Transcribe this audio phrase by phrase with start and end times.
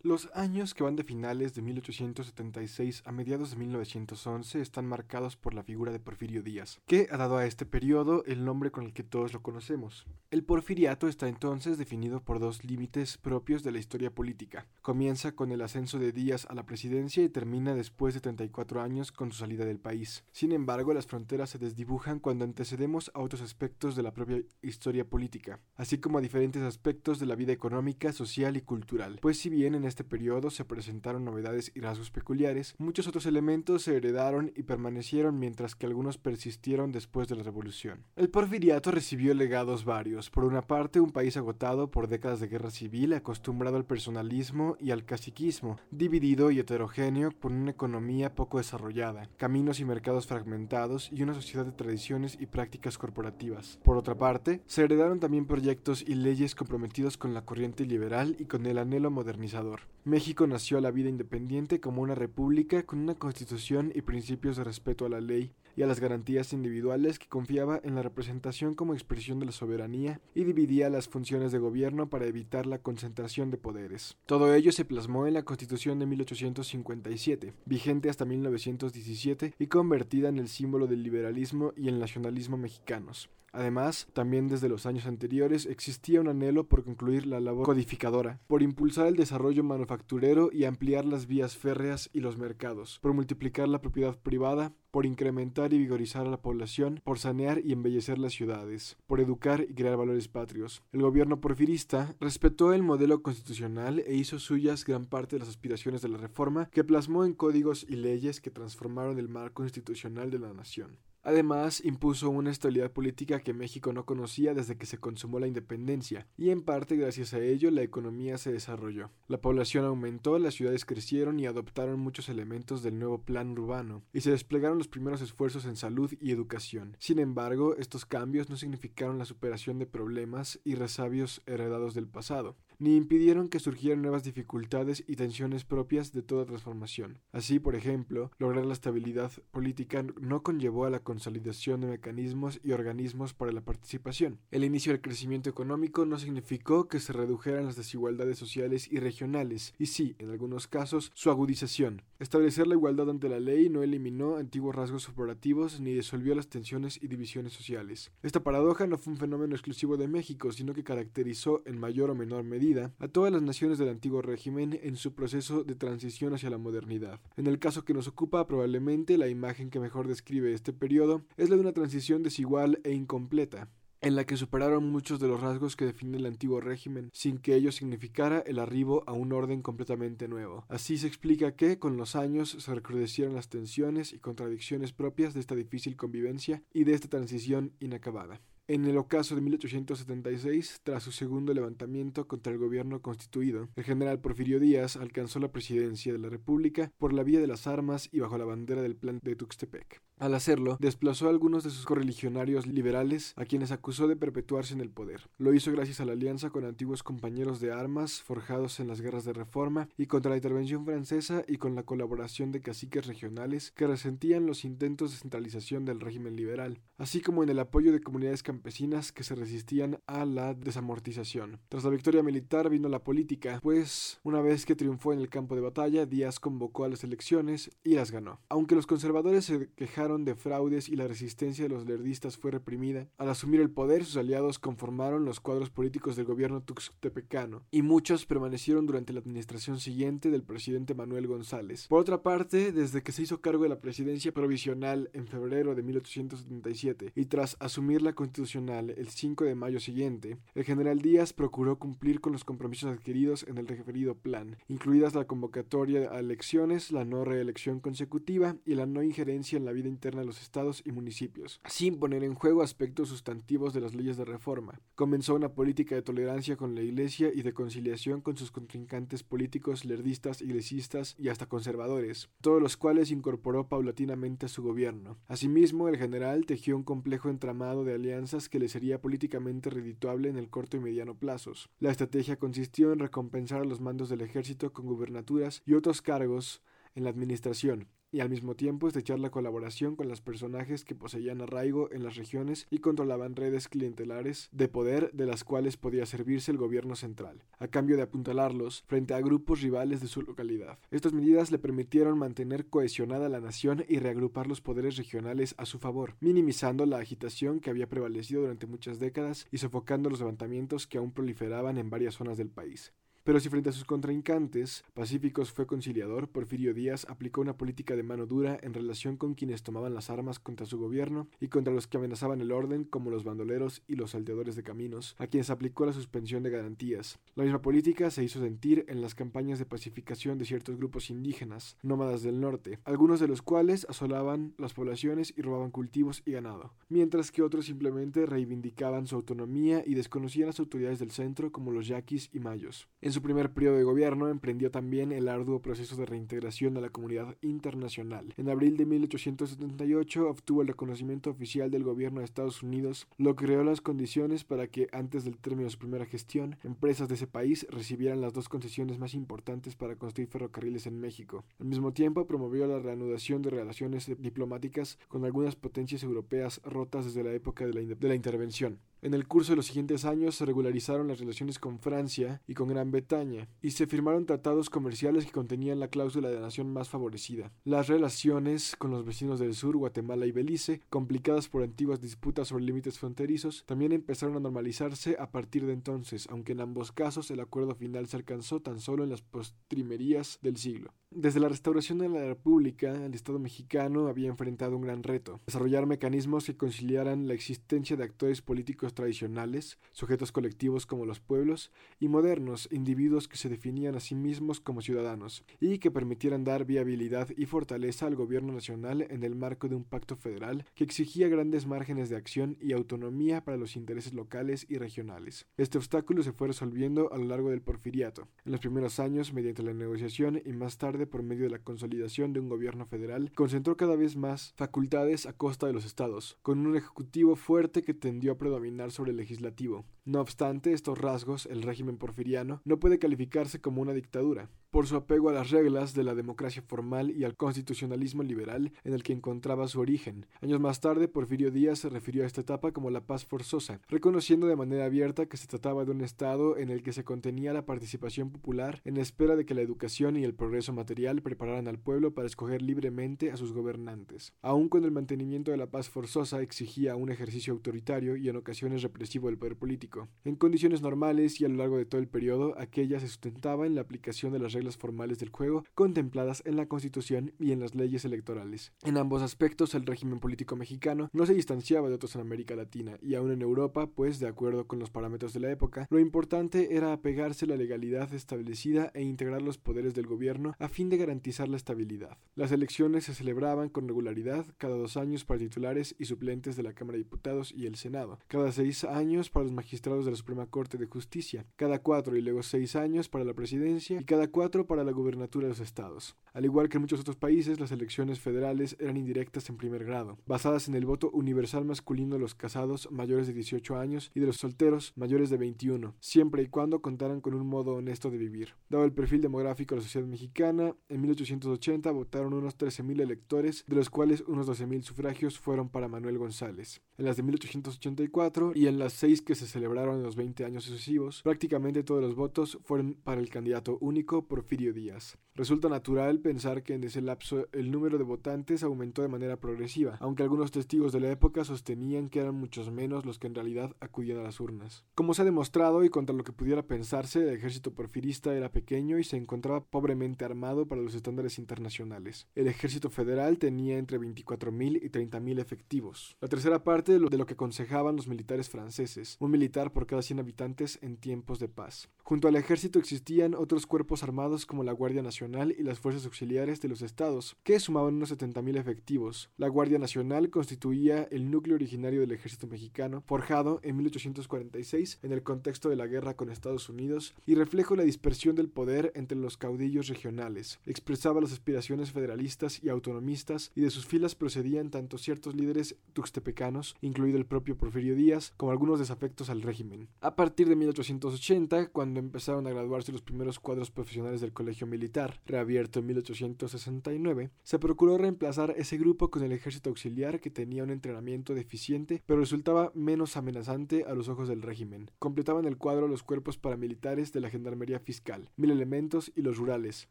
[0.00, 5.54] Los años que van de finales de 1876 a mediados de 1911 están marcados por
[5.54, 8.92] la figura de Porfirio Díaz, que ha dado a este periodo el nombre con el
[8.92, 10.06] que todos lo conocemos.
[10.30, 14.68] El porfiriato está entonces definido por dos límites propios de la historia política.
[14.82, 19.10] Comienza con el ascenso de Díaz a la presidencia y termina después de 34 años
[19.10, 20.22] con su salida del país.
[20.30, 25.08] Sin embargo, las fronteras se desdibujan cuando antecedemos a otros aspectos de la propia historia
[25.08, 29.18] política, así como a diferentes aspectos de la vida económica, social y cultural.
[29.20, 33.82] Pues si bien en este periodo se presentaron novedades y rasgos peculiares, muchos otros elementos
[33.82, 38.04] se heredaron y permanecieron mientras que algunos persistieron después de la revolución.
[38.16, 40.30] El porfiriato recibió legados varios.
[40.30, 44.90] Por una parte, un país agotado por décadas de guerra civil, acostumbrado al personalismo y
[44.90, 51.22] al caciquismo, dividido y heterogéneo por una economía poco desarrollada, caminos y mercados fragmentados y
[51.22, 53.78] una sociedad de tradiciones y prácticas corporativas.
[53.82, 58.44] Por otra parte, se heredaron también proyectos y leyes comprometidos con la corriente liberal y
[58.44, 59.77] con el anhelo modernizador.
[60.04, 64.64] México nació a la vida independiente como una república con una constitución y principios de
[64.64, 68.94] respeto a la ley y a las garantías individuales que confiaba en la representación como
[68.94, 73.58] expresión de la soberanía y dividía las funciones de gobierno para evitar la concentración de
[73.58, 74.16] poderes.
[74.26, 80.38] Todo ello se plasmó en la Constitución de 1857, vigente hasta 1917 y convertida en
[80.38, 83.30] el símbolo del liberalismo y el nacionalismo mexicanos.
[83.58, 88.62] Además, también desde los años anteriores existía un anhelo por concluir la labor codificadora, por
[88.62, 93.80] impulsar el desarrollo manufacturero y ampliar las vías férreas y los mercados, por multiplicar la
[93.80, 98.96] propiedad privada, por incrementar y vigorizar a la población, por sanear y embellecer las ciudades,
[99.08, 100.84] por educar y crear valores patrios.
[100.92, 106.00] El gobierno porfirista respetó el modelo constitucional e hizo suyas gran parte de las aspiraciones
[106.00, 110.38] de la reforma que plasmó en códigos y leyes que transformaron el marco institucional de
[110.38, 111.07] la nación.
[111.28, 116.26] Además, impuso una estabilidad política que México no conocía desde que se consumó la independencia,
[116.38, 119.10] y en parte gracias a ello la economía se desarrolló.
[119.26, 124.22] La población aumentó, las ciudades crecieron y adoptaron muchos elementos del nuevo plan urbano, y
[124.22, 126.96] se desplegaron los primeros esfuerzos en salud y educación.
[126.98, 132.56] Sin embargo, estos cambios no significaron la superación de problemas y resabios heredados del pasado
[132.78, 137.18] ni impidieron que surgieran nuevas dificultades y tensiones propias de toda transformación.
[137.32, 142.72] Así, por ejemplo, lograr la estabilidad política no conllevó a la consolidación de mecanismos y
[142.72, 144.38] organismos para la participación.
[144.50, 149.74] El inicio del crecimiento económico no significó que se redujeran las desigualdades sociales y regionales,
[149.78, 152.02] y sí, en algunos casos, su agudización.
[152.20, 157.02] Establecer la igualdad ante la ley no eliminó antiguos rasgos operativos ni disolvió las tensiones
[157.02, 158.12] y divisiones sociales.
[158.22, 162.14] Esta paradoja no fue un fenómeno exclusivo de México, sino que caracterizó en mayor o
[162.14, 166.50] menor medida a todas las naciones del antiguo régimen en su proceso de transición hacia
[166.50, 167.20] la modernidad.
[167.36, 171.48] En el caso que nos ocupa, probablemente la imagen que mejor describe este periodo es
[171.48, 173.68] la de una transición desigual e incompleta
[174.00, 177.56] en la que superaron muchos de los rasgos que definen el antiguo régimen, sin que
[177.56, 180.64] ello significara el arribo a un orden completamente nuevo.
[180.68, 185.40] Así se explica que, con los años, se recrudecieron las tensiones y contradicciones propias de
[185.40, 188.40] esta difícil convivencia y de esta transición inacabada.
[188.70, 194.20] En el ocaso de 1876, tras su segundo levantamiento contra el gobierno constituido, el general
[194.20, 198.20] Porfirio Díaz alcanzó la presidencia de la República por la vía de las armas y
[198.20, 200.02] bajo la bandera del plan de Tuxtepec.
[200.18, 204.80] Al hacerlo, desplazó a algunos de sus correligionarios liberales, a quienes acusó de perpetuarse en
[204.80, 205.28] el poder.
[205.38, 209.24] Lo hizo gracias a la alianza con antiguos compañeros de armas forjados en las guerras
[209.24, 213.86] de reforma y contra la intervención francesa y con la colaboración de caciques regionales que
[213.86, 218.42] resentían los intentos de centralización del régimen liberal, así como en el apoyo de comunidades
[218.42, 221.60] campesinas que se resistían a la desamortización.
[221.68, 225.54] Tras la victoria militar vino la política, pues una vez que triunfó en el campo
[225.54, 228.40] de batalla, Díaz convocó a las elecciones y las ganó.
[228.48, 233.08] Aunque los conservadores se quejaron de fraudes y la resistencia de los lerdistas fue reprimida.
[233.18, 238.24] Al asumir el poder, sus aliados conformaron los cuadros políticos del gobierno tuxtepecano, y muchos
[238.24, 241.86] permanecieron durante la administración siguiente del presidente Manuel González.
[241.88, 245.82] Por otra parte, desde que se hizo cargo de la presidencia provisional en febrero de
[245.82, 251.78] 1877 y tras asumir la constitucional el 5 de mayo siguiente, el general Díaz procuró
[251.78, 257.04] cumplir con los compromisos adquiridos en el referido plan, incluidas la convocatoria a elecciones, la
[257.04, 260.92] no reelección consecutiva y la no injerencia en la vida interna de los estados y
[260.92, 264.80] municipios, sin poner en juego aspectos sustantivos de las leyes de reforma.
[264.94, 269.84] Comenzó una política de tolerancia con la Iglesia y de conciliación con sus contrincantes políticos,
[269.84, 275.18] lerdistas, iglesistas y hasta conservadores, todos los cuales incorporó paulatinamente a su gobierno.
[275.26, 280.36] Asimismo, el general tejió un complejo entramado de alianzas que le sería políticamente redituable en
[280.36, 281.70] el corto y mediano plazos.
[281.80, 286.62] La estrategia consistió en recompensar a los mandos del ejército con gubernaturas y otros cargos
[286.94, 291.40] en la administración, y al mismo tiempo estrechar la colaboración con los personajes que poseían
[291.40, 296.50] arraigo en las regiones y controlaban redes clientelares de poder de las cuales podía servirse
[296.50, 300.78] el gobierno central, a cambio de apuntalarlos frente a grupos rivales de su localidad.
[300.90, 305.78] Estas medidas le permitieron mantener cohesionada la nación y reagrupar los poderes regionales a su
[305.78, 310.98] favor, minimizando la agitación que había prevalecido durante muchas décadas y sofocando los levantamientos que
[310.98, 312.92] aún proliferaban en varias zonas del país.
[313.24, 318.02] Pero si frente a sus contraincantes pacíficos fue conciliador, Porfirio Díaz aplicó una política de
[318.02, 321.86] mano dura en relación con quienes tomaban las armas contra su gobierno y contra los
[321.86, 325.84] que amenazaban el orden, como los bandoleros y los salteadores de caminos, a quienes aplicó
[325.84, 327.18] la suspensión de garantías.
[327.34, 331.76] La misma política se hizo sentir en las campañas de pacificación de ciertos grupos indígenas,
[331.82, 336.72] nómadas del norte, algunos de los cuales asolaban las poblaciones y robaban cultivos y ganado,
[336.88, 341.86] mientras que otros simplemente reivindicaban su autonomía y desconocían las autoridades del centro como los
[341.86, 342.88] yaquis y mayos
[343.22, 348.34] primer periodo de gobierno emprendió también el arduo proceso de reintegración a la comunidad internacional.
[348.36, 353.46] En abril de 1878 obtuvo el reconocimiento oficial del gobierno de Estados Unidos, lo que
[353.46, 357.26] creó las condiciones para que, antes del término de su primera gestión, empresas de ese
[357.26, 361.44] país recibieran las dos concesiones más importantes para construir ferrocarriles en México.
[361.58, 367.24] Al mismo tiempo, promovió la reanudación de relaciones diplomáticas con algunas potencias europeas rotas desde
[367.24, 368.78] la época de la intervención.
[369.00, 372.66] En el curso de los siguientes años se regularizaron las relaciones con Francia y con
[372.66, 377.52] Gran Bretaña, y se firmaron tratados comerciales que contenían la cláusula de nación más favorecida.
[377.64, 382.64] Las relaciones con los vecinos del sur, Guatemala y Belice, complicadas por antiguas disputas sobre
[382.64, 387.38] límites fronterizos, también empezaron a normalizarse a partir de entonces, aunque en ambos casos el
[387.38, 390.92] acuerdo final se alcanzó tan solo en las postrimerías del siglo.
[391.10, 395.86] Desde la restauración de la República, el Estado mexicano había enfrentado un gran reto, desarrollar
[395.86, 402.08] mecanismos que conciliaran la existencia de actores políticos tradicionales, sujetos colectivos como los pueblos, y
[402.08, 407.30] modernos, individuos que se definían a sí mismos como ciudadanos, y que permitieran dar viabilidad
[407.38, 411.66] y fortaleza al gobierno nacional en el marco de un pacto federal que exigía grandes
[411.66, 415.46] márgenes de acción y autonomía para los intereses locales y regionales.
[415.56, 419.62] Este obstáculo se fue resolviendo a lo largo del porfiriato, en los primeros años mediante
[419.62, 423.76] la negociación y más tarde por medio de la consolidación de un gobierno federal, concentró
[423.76, 428.32] cada vez más facultades a costa de los estados, con un ejecutivo fuerte que tendió
[428.32, 429.84] a predominar sobre el legislativo.
[430.04, 434.96] No obstante estos rasgos, el régimen porfiriano no puede calificarse como una dictadura, por su
[434.96, 439.12] apego a las reglas de la democracia formal y al constitucionalismo liberal en el que
[439.12, 440.26] encontraba su origen.
[440.40, 444.46] Años más tarde, Porfirio Díaz se refirió a esta etapa como la paz forzosa, reconociendo
[444.46, 447.66] de manera abierta que se trataba de un Estado en el que se contenía la
[447.66, 450.87] participación popular en espera de que la educación y el progreso material
[451.22, 454.32] prepararan al pueblo para escoger libremente a sus gobernantes.
[454.42, 458.82] Aun cuando el mantenimiento de la paz forzosa exigía un ejercicio autoritario y en ocasiones
[458.82, 460.08] represivo del poder político.
[460.24, 463.74] En condiciones normales y a lo largo de todo el periodo, aquella se sustentaba en
[463.74, 467.74] la aplicación de las reglas formales del juego contempladas en la Constitución y en las
[467.74, 468.72] leyes electorales.
[468.82, 472.98] En ambos aspectos, el régimen político mexicano no se distanciaba de otros en América Latina
[473.02, 476.76] y aún en Europa, pues, de acuerdo con los parámetros de la época, lo importante
[476.76, 480.96] era apegarse a la legalidad establecida e integrar los poderes del gobierno a fin de
[480.96, 482.18] garantizar la estabilidad.
[482.36, 486.72] Las elecciones se celebraban con regularidad cada dos años para titulares y suplentes de la
[486.72, 490.46] Cámara de Diputados y el Senado, cada seis años para los magistrados de la Suprema
[490.46, 494.68] Corte de Justicia, cada cuatro y luego seis años para la presidencia y cada cuatro
[494.68, 496.16] para la gubernatura de los estados.
[496.32, 500.16] Al igual que en muchos otros países, las elecciones federales eran indirectas en primer grado,
[500.26, 504.26] basadas en el voto universal masculino de los casados mayores de 18 años y de
[504.26, 508.50] los solteros mayores de 21, siempre y cuando contaran con un modo honesto de vivir.
[508.68, 513.76] Dado el perfil demográfico de la sociedad mexicana, en 1880 votaron unos 13.000 electores, de
[513.76, 516.80] los cuales unos 12.000 sufragios fueron para Manuel González.
[516.96, 520.64] En las de 1884 y en las seis que se celebraron en los 20 años
[520.64, 525.18] sucesivos, prácticamente todos los votos fueron para el candidato único por Porfirio Díaz.
[525.34, 529.96] Resulta natural pensar que en ese lapso el número de votantes aumentó de manera progresiva,
[530.00, 533.76] aunque algunos testigos de la época sostenían que eran muchos menos los que en realidad
[533.78, 534.84] acudían a las urnas.
[534.96, 538.98] Como se ha demostrado y contra lo que pudiera pensarse, el ejército porfirista era pequeño
[538.98, 542.26] y se encontraba pobremente armado para los estándares internacionales.
[542.34, 547.18] El ejército federal tenía entre 24.000 y 30.000 efectivos, la tercera parte de lo, de
[547.18, 551.48] lo que aconsejaban los militares franceses, un militar por cada 100 habitantes en tiempos de
[551.48, 551.88] paz.
[552.02, 556.60] Junto al ejército existían otros cuerpos armados como la Guardia Nacional y las fuerzas auxiliares
[556.60, 559.30] de los estados, que sumaban unos 70.000 efectivos.
[559.36, 565.22] La Guardia Nacional constituía el núcleo originario del ejército mexicano, forjado en 1846 en el
[565.22, 569.36] contexto de la guerra con Estados Unidos y reflejo la dispersión del poder entre los
[569.36, 570.47] caudillos regionales.
[570.66, 576.76] Expresaba las aspiraciones federalistas y autonomistas y de sus filas procedían tanto ciertos líderes tuxtepecanos,
[576.80, 579.88] incluido el propio Porfirio Díaz, como algunos desafectos al régimen.
[580.00, 585.20] A partir de 1880, cuando empezaron a graduarse los primeros cuadros profesionales del Colegio Militar,
[585.26, 590.70] reabierto en 1869, se procuró reemplazar ese grupo con el ejército auxiliar que tenía un
[590.70, 594.90] entrenamiento deficiente, pero resultaba menos amenazante a los ojos del régimen.
[594.98, 599.88] Completaban el cuadro los cuerpos paramilitares de la Gendarmería Fiscal, mil elementos y los rurales,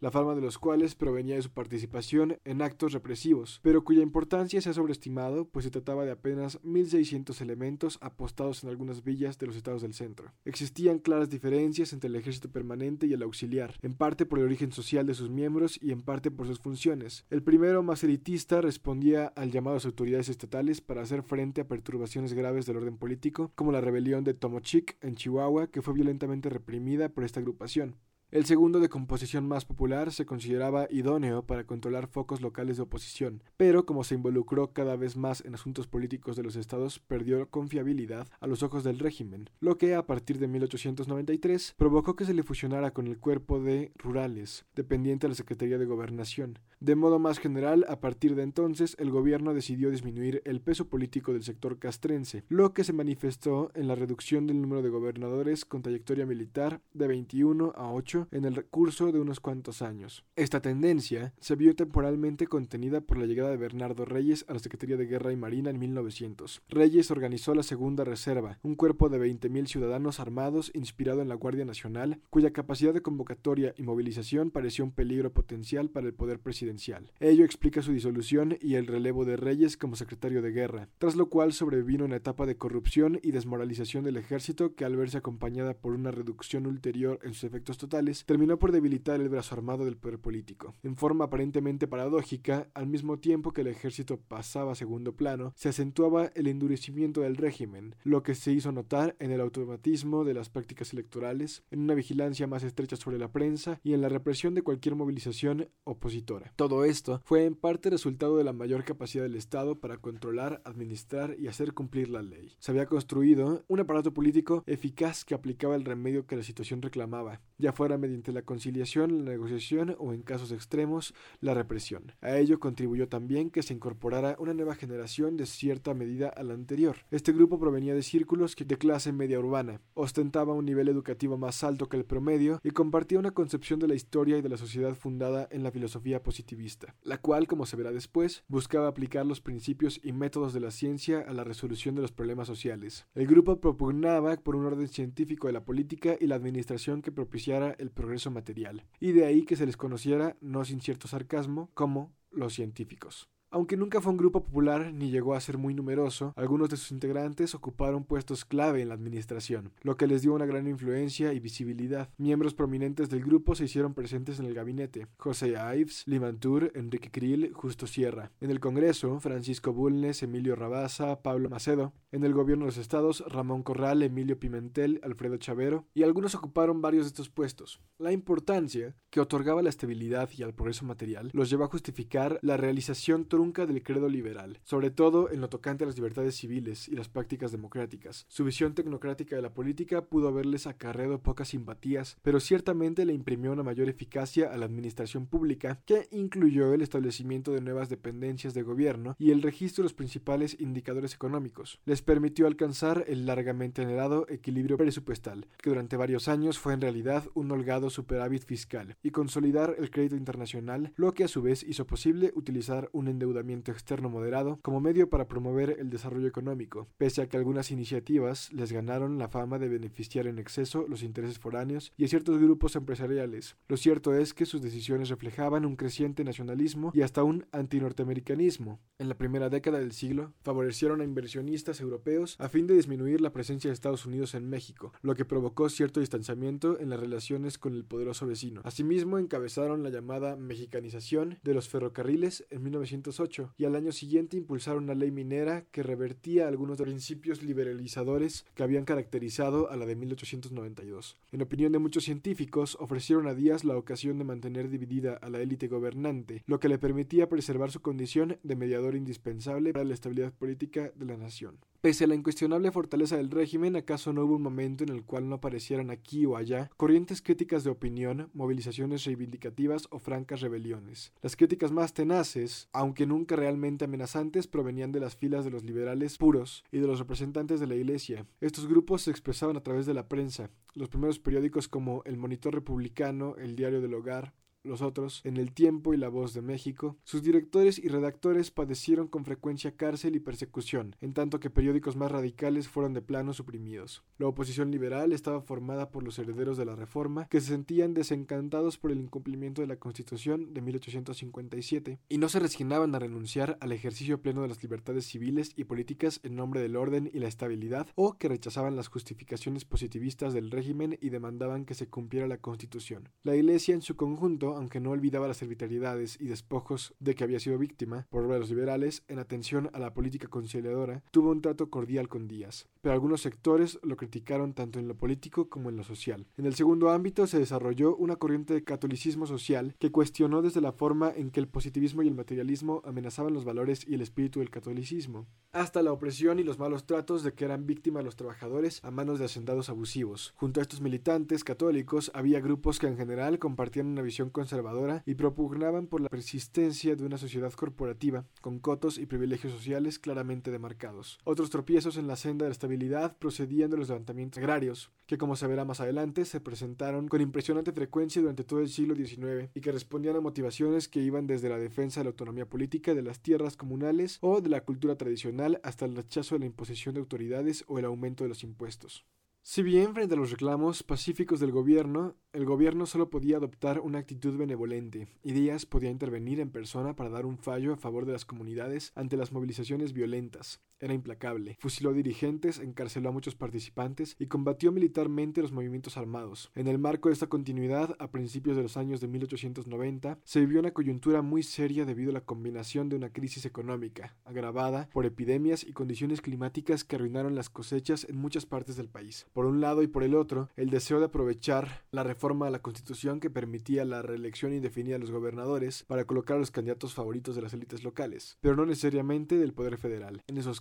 [0.00, 4.60] la fama de los cuales provenía de su participación en actos represivos, pero cuya importancia
[4.60, 9.46] se ha sobreestimado, pues se trataba de apenas 1.600 elementos apostados en algunas villas de
[9.46, 10.32] los estados del centro.
[10.44, 14.72] Existían claras diferencias entre el ejército permanente y el auxiliar, en parte por el origen
[14.72, 17.24] social de sus miembros y en parte por sus funciones.
[17.30, 21.68] El primero, más elitista, respondía al llamado a las autoridades estatales para hacer frente a
[21.68, 26.48] perturbaciones graves del orden político, como la rebelión de Tomochic en Chihuahua, que fue violentamente
[26.48, 27.96] reprimida por esta agrupación.
[28.32, 33.42] El segundo, de composición más popular, se consideraba idóneo para controlar focos locales de oposición,
[33.58, 38.26] pero como se involucró cada vez más en asuntos políticos de los estados, perdió confiabilidad
[38.40, 42.42] a los ojos del régimen, lo que a partir de 1893 provocó que se le
[42.42, 46.58] fusionara con el cuerpo de rurales, dependiente de la Secretaría de Gobernación.
[46.80, 51.34] De modo más general, a partir de entonces, el gobierno decidió disminuir el peso político
[51.34, 55.82] del sector castrense, lo que se manifestó en la reducción del número de gobernadores con
[55.82, 60.24] trayectoria militar de 21 a 8 en el recurso de unos cuantos años.
[60.36, 64.96] Esta tendencia se vio temporalmente contenida por la llegada de Bernardo Reyes a la Secretaría
[64.96, 66.62] de Guerra y Marina en 1900.
[66.68, 71.64] Reyes organizó la Segunda Reserva, un cuerpo de 20.000 ciudadanos armados inspirado en la Guardia
[71.64, 77.10] Nacional, cuya capacidad de convocatoria y movilización pareció un peligro potencial para el poder presidencial.
[77.20, 81.26] Ello explica su disolución y el relevo de Reyes como secretario de guerra, tras lo
[81.26, 85.94] cual sobrevino una etapa de corrupción y desmoralización del ejército que al verse acompañada por
[85.94, 90.18] una reducción ulterior en sus efectos totales, terminó por debilitar el brazo armado del poder
[90.18, 90.74] político.
[90.82, 95.68] En forma aparentemente paradójica, al mismo tiempo que el ejército pasaba a segundo plano, se
[95.68, 100.48] acentuaba el endurecimiento del régimen, lo que se hizo notar en el automatismo de las
[100.48, 104.62] prácticas electorales, en una vigilancia más estrecha sobre la prensa y en la represión de
[104.62, 106.52] cualquier movilización opositora.
[106.56, 111.36] Todo esto fue en parte resultado de la mayor capacidad del Estado para controlar, administrar
[111.38, 112.54] y hacer cumplir la ley.
[112.58, 117.40] Se había construido un aparato político eficaz que aplicaba el remedio que la situación reclamaba,
[117.58, 122.12] ya fuera mediante la conciliación, la negociación o, en casos extremos, la represión.
[122.20, 126.52] A ello contribuyó también que se incorporara una nueva generación de cierta medida a la
[126.52, 126.96] anterior.
[127.10, 131.88] Este grupo provenía de círculos de clase media urbana, ostentaba un nivel educativo más alto
[131.88, 135.48] que el promedio y compartía una concepción de la historia y de la sociedad fundada
[135.50, 140.12] en la filosofía positivista, la cual, como se verá después, buscaba aplicar los principios y
[140.12, 143.06] métodos de la ciencia a la resolución de los problemas sociales.
[143.14, 147.76] El grupo propugnaba por un orden científico de la política y la administración que propiciara
[147.78, 152.12] el progreso material, y de ahí que se les conociera, no sin cierto sarcasmo, como
[152.30, 153.28] los científicos.
[153.54, 156.90] Aunque nunca fue un grupo popular ni llegó a ser muy numeroso, algunos de sus
[156.90, 161.38] integrantes ocuparon puestos clave en la administración, lo que les dio una gran influencia y
[161.38, 162.08] visibilidad.
[162.16, 167.52] Miembros prominentes del grupo se hicieron presentes en el gabinete: José Ives, Limantur, Enrique Krill,
[167.52, 168.30] Justo Sierra.
[168.40, 171.92] En el Congreso, Francisco Bulnes, Emilio Rabasa, Pablo Macedo.
[172.10, 176.80] En el gobierno de los estados, Ramón Corral, Emilio Pimentel, Alfredo Chavero, y algunos ocuparon
[176.80, 177.80] varios de estos puestos.
[177.98, 182.56] La importancia que otorgaba la estabilidad y al progreso material los llevó a justificar la
[182.56, 187.08] realización del credo liberal, sobre todo en lo tocante a las libertades civiles y las
[187.08, 188.24] prácticas democráticas.
[188.28, 193.50] Su visión tecnocrática de la política pudo haberles acarreado pocas simpatías, pero ciertamente le imprimió
[193.50, 198.62] una mayor eficacia a la administración pública, que incluyó el establecimiento de nuevas dependencias de
[198.62, 201.80] gobierno y el registro de los principales indicadores económicos.
[201.84, 207.24] Les permitió alcanzar el largamente anhelado equilibrio presupuestal, que durante varios años fue en realidad
[207.34, 211.88] un holgado superávit fiscal, y consolidar el crédito internacional, lo que a su vez hizo
[211.88, 217.28] posible utilizar un endeudamiento externo moderado como medio para promover el desarrollo económico, pese a
[217.28, 222.04] que algunas iniciativas les ganaron la fama de beneficiar en exceso los intereses foráneos y
[222.04, 223.56] a ciertos grupos empresariales.
[223.68, 228.80] Lo cierto es que sus decisiones reflejaban un creciente nacionalismo y hasta un antinorteamericanismo.
[228.98, 233.32] En la primera década del siglo, favorecieron a inversionistas europeos a fin de disminuir la
[233.32, 237.74] presencia de Estados Unidos en México, lo que provocó cierto distanciamiento en las relaciones con
[237.74, 238.60] el poderoso vecino.
[238.64, 243.21] Asimismo, encabezaron la llamada mexicanización de los ferrocarriles en 1908
[243.56, 248.44] y al año siguiente impulsaron una ley minera que revertía algunos de los principios liberalizadores
[248.54, 251.16] que habían caracterizado a la de 1892.
[251.30, 255.40] En opinión de muchos científicos, ofrecieron a Díaz la ocasión de mantener dividida a la
[255.40, 260.32] élite gobernante, lo que le permitía preservar su condición de mediador indispensable para la estabilidad
[260.32, 261.58] política de la nación.
[261.82, 265.28] Pese a la incuestionable fortaleza del régimen, ¿acaso no hubo un momento en el cual
[265.28, 271.12] no aparecieran aquí o allá corrientes críticas de opinión, movilizaciones reivindicativas o francas rebeliones?
[271.22, 276.18] Las críticas más tenaces, aunque nunca realmente amenazantes, provenían de las filas de los liberales
[276.18, 278.28] puros y de los representantes de la Iglesia.
[278.40, 280.50] Estos grupos se expresaban a través de la prensa.
[280.74, 284.34] Los primeros periódicos como El Monitor Republicano, El Diario del Hogar,
[284.64, 289.08] los otros, en El Tiempo y La Voz de México, sus directores y redactores padecieron
[289.08, 294.04] con frecuencia cárcel y persecución, en tanto que periódicos más radicales fueron de plano suprimidos.
[294.18, 298.78] La oposición liberal estaba formada por los herederos de la Reforma, que se sentían desencantados
[298.78, 303.72] por el incumplimiento de la Constitución de 1857, y no se resignaban a renunciar al
[303.72, 307.88] ejercicio pleno de las libertades civiles y políticas en nombre del orden y la estabilidad,
[307.94, 313.08] o que rechazaban las justificaciones positivistas del régimen y demandaban que se cumpliera la Constitución.
[313.22, 317.40] La Iglesia en su conjunto aunque no olvidaba las arbitrariedades y despojos de que había
[317.40, 322.08] sido víctima por los liberales, en atención a la política conciliadora, tuvo un trato cordial
[322.08, 326.26] con Díaz, pero algunos sectores lo criticaron tanto en lo político como en lo social.
[326.36, 330.72] En el segundo ámbito se desarrolló una corriente de catolicismo social que cuestionó desde la
[330.72, 334.50] forma en que el positivismo y el materialismo amenazaban los valores y el espíritu del
[334.50, 338.90] catolicismo, hasta la opresión y los malos tratos de que eran víctimas los trabajadores a
[338.90, 340.32] manos de hacendados abusivos.
[340.36, 345.14] Junto a estos militantes católicos había grupos que en general compartían una visión conservadora y
[345.14, 351.20] propugnaban por la persistencia de una sociedad corporativa, con cotos y privilegios sociales claramente demarcados.
[351.22, 355.36] Otros tropiezos en la senda de la estabilidad procedían de los levantamientos agrarios, que como
[355.36, 359.60] se verá más adelante se presentaron con impresionante frecuencia durante todo el siglo XIX y
[359.60, 363.20] que respondían a motivaciones que iban desde la defensa de la autonomía política de las
[363.20, 367.64] tierras comunales o de la cultura tradicional hasta el rechazo de la imposición de autoridades
[367.68, 369.04] o el aumento de los impuestos.
[369.44, 373.98] Si bien frente a los reclamos pacíficos del gobierno, el gobierno solo podía adoptar una
[373.98, 378.12] actitud benevolente, y Díaz podía intervenir en persona para dar un fallo a favor de
[378.12, 380.60] las comunidades ante las movilizaciones violentas.
[380.82, 381.56] Era implacable.
[381.60, 386.50] Fusiló dirigentes, encarceló a muchos participantes y combatió militarmente los movimientos armados.
[386.56, 390.58] En el marco de esta continuidad, a principios de los años de 1890, se vivió
[390.58, 395.62] una coyuntura muy seria debido a la combinación de una crisis económica, agravada por epidemias
[395.62, 399.28] y condiciones climáticas que arruinaron las cosechas en muchas partes del país.
[399.32, 402.60] Por un lado y por el otro, el deseo de aprovechar la reforma a la
[402.60, 407.36] Constitución que permitía la reelección indefinida a los gobernadores para colocar a los candidatos favoritos
[407.36, 410.24] de las élites locales, pero no necesariamente del poder federal.
[410.26, 410.60] En esos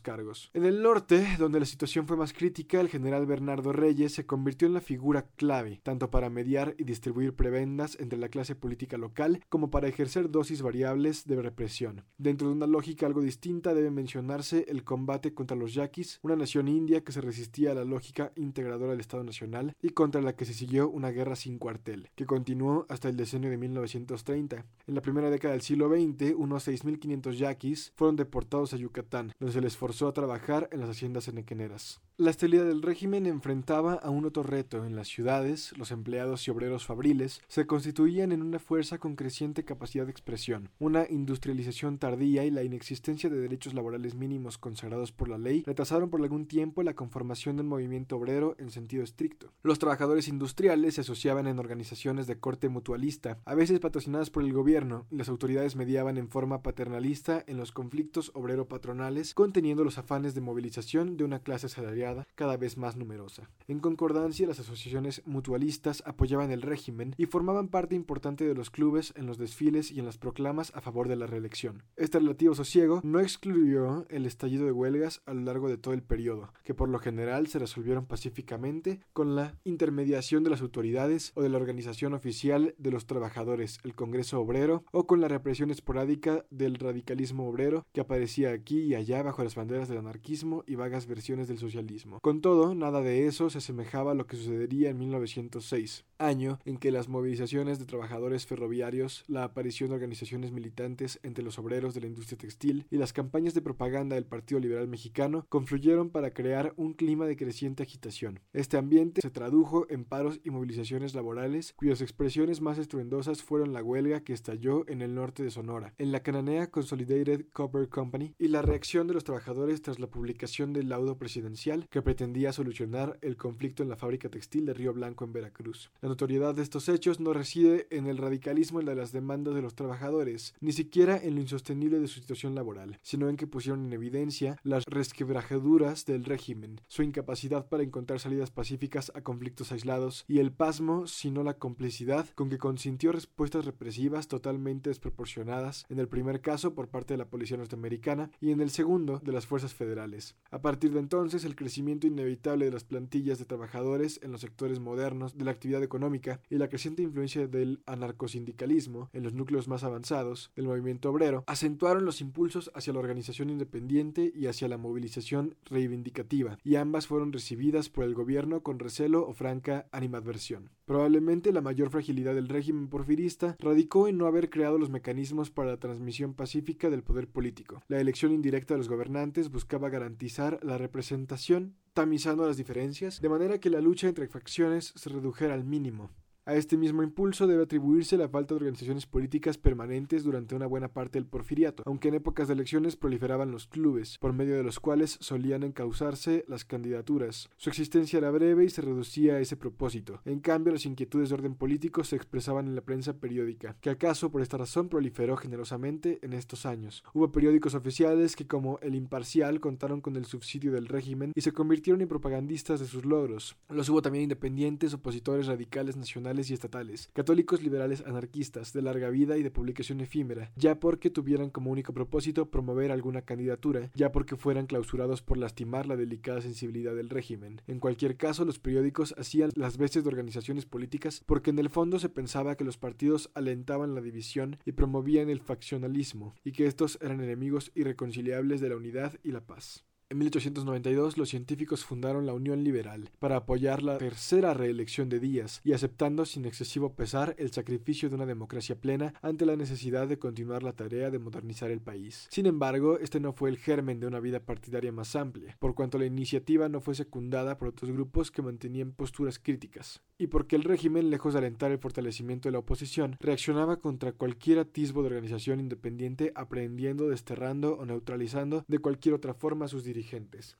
[0.54, 4.68] en el norte, donde la situación fue más crítica, el general Bernardo Reyes se convirtió
[4.68, 9.42] en la figura clave, tanto para mediar y distribuir prebendas entre la clase política local,
[9.48, 12.04] como para ejercer dosis variables de represión.
[12.18, 16.68] Dentro de una lógica algo distinta debe mencionarse el combate contra los yaquis, una nación
[16.68, 20.46] india que se resistía a la lógica integradora del Estado Nacional y contra la que
[20.46, 24.66] se siguió una guerra sin cuartel, que continuó hasta el decenio de 1930.
[24.88, 29.54] En la primera década del siglo XX, unos 6.500 yaquis fueron deportados a Yucatán, donde
[29.54, 32.02] se les a trabajar en las haciendas enequeneras.
[32.18, 34.86] La estabilidad del régimen enfrentaba a un otro reto.
[34.86, 39.66] En las ciudades, los empleados y obreros fabriles se constituían en una fuerza con creciente
[39.66, 40.70] capacidad de expresión.
[40.80, 46.10] Una industrialización tardía y la inexistencia de derechos laborales mínimos consagrados por la ley retrasaron
[46.10, 49.52] por algún tiempo la conformación de un movimiento obrero en sentido estricto.
[49.64, 54.54] Los trabajadores industriales se asociaban en organizaciones de corte mutualista, a veces patrocinadas por el
[54.54, 60.42] gobierno, las autoridades mediaban en forma paternalista en los conflictos obrero-patronales, conteniendo los afanes de
[60.42, 63.50] movilización de una clase asalariada cada vez más numerosa.
[63.68, 69.14] En concordancia, las asociaciones mutualistas apoyaban el régimen y formaban parte importante de los clubes
[69.16, 71.84] en los desfiles y en las proclamas a favor de la reelección.
[71.96, 76.04] Este relativo sosiego no excluyó el estallido de huelgas a lo largo de todo el
[76.04, 81.42] periodo, que por lo general se resolvieron pacíficamente con la intermediación de las autoridades o
[81.42, 86.46] de la organización oficial de los trabajadores, el Congreso Obrero, o con la represión esporádica
[86.50, 91.08] del radicalismo obrero que aparecía aquí y allá bajo las banderas del anarquismo y vagas
[91.08, 92.20] versiones del socialismo.
[92.20, 96.78] Con todo, nada de eso se asemejaba a lo que sucedería en 1906, año en
[96.78, 102.02] que las movilizaciones de trabajadores ferroviarios, la aparición de organizaciones militantes entre los obreros de
[102.02, 106.74] la industria textil y las campañas de propaganda del Partido Liberal Mexicano confluyeron para crear
[106.78, 108.40] un clima de creciente agitación.
[108.54, 113.84] Este ambiente se tradujo en paros y movilizaciones laborales cuyas expresiones más estruendosas fueron la
[113.84, 118.48] huelga que estalló en el norte de Sonora, en la cananea Consolidated Copper Company y
[118.48, 123.38] la reacción de los trabajadores tras la publicación del laudo presidencial que pretendía solucionar el
[123.38, 125.92] conflicto en la fábrica textil de Río Blanco en Veracruz.
[126.12, 130.54] Notoriedad de estos hechos no reside en el radicalismo de las demandas de los trabajadores,
[130.60, 134.58] ni siquiera en lo insostenible de su situación laboral, sino en que pusieron en evidencia
[134.64, 140.52] las resquebrajaduras del régimen, su incapacidad para encontrar salidas pacíficas a conflictos aislados y el
[140.52, 146.76] pasmo, sino la complicidad con que consintió respuestas represivas totalmente desproporcionadas, en el primer caso
[146.76, 150.36] por parte de la policía norteamericana y en el segundo de las fuerzas federales.
[150.50, 154.82] A partir de entonces, el crecimiento inevitable de las plantillas de trabajadores en los sectores
[154.82, 156.01] modernos de la actividad económica
[156.50, 162.06] y la creciente influencia del anarcosindicalismo en los núcleos más avanzados del movimiento obrero acentuaron
[162.06, 167.90] los impulsos hacia la organización independiente y hacia la movilización reivindicativa, y ambas fueron recibidas
[167.90, 170.70] por el gobierno con recelo o franca animadversión.
[170.86, 175.70] Probablemente la mayor fragilidad del régimen porfirista radicó en no haber creado los mecanismos para
[175.70, 177.82] la transmisión pacífica del poder político.
[177.88, 183.60] La elección indirecta de los gobernantes buscaba garantizar la representación, tamizando las diferencias, de manera
[183.60, 186.12] que la lucha entre facciones se redujera al mínimo.
[186.52, 190.90] A este mismo impulso debe atribuirse la falta de organizaciones políticas permanentes durante una buena
[190.90, 194.82] parte del porfiriato, aunque en épocas de elecciones proliferaban los clubes, por medio de los
[194.82, 197.50] cuales solían encauzarse las candidaturas.
[197.56, 200.20] Su existencia era breve y se reducía a ese propósito.
[200.26, 204.30] En cambio, las inquietudes de orden político se expresaban en la prensa periódica, que acaso
[204.30, 207.02] por esta razón proliferó generosamente en estos años.
[207.14, 211.54] Hubo periódicos oficiales que como El Imparcial contaron con el subsidio del régimen y se
[211.54, 213.56] convirtieron en propagandistas de sus logros.
[213.70, 219.38] Los hubo también independientes, opositores radicales nacionales y estatales, católicos liberales anarquistas, de larga vida
[219.38, 224.36] y de publicación efímera, ya porque tuvieran como único propósito promover alguna candidatura, ya porque
[224.36, 227.62] fueran clausurados por lastimar la delicada sensibilidad del régimen.
[227.68, 232.00] En cualquier caso, los periódicos hacían las veces de organizaciones políticas porque en el fondo
[232.00, 236.98] se pensaba que los partidos alentaban la división y promovían el faccionalismo, y que estos
[237.02, 239.86] eran enemigos irreconciliables de la unidad y la paz.
[240.12, 245.62] En 1892 los científicos fundaron la Unión Liberal para apoyar la tercera reelección de Díaz
[245.64, 250.20] y aceptando sin excesivo pesar el sacrificio de una democracia plena ante la necesidad de
[250.20, 252.28] continuar la tarea de modernizar el país.
[252.30, 255.98] Sin embargo, este no fue el germen de una vida partidaria más amplia, por cuanto
[255.98, 260.66] la iniciativa no fue secundada por otros grupos que mantenían posturas críticas, y porque el
[260.66, 265.62] régimen, lejos de alentar el fortalecimiento de la oposición, reaccionaba contra cualquier atisbo de organización
[265.62, 270.01] independiente, aprehendiendo, desterrando o neutralizando de cualquier otra forma sus dirigentes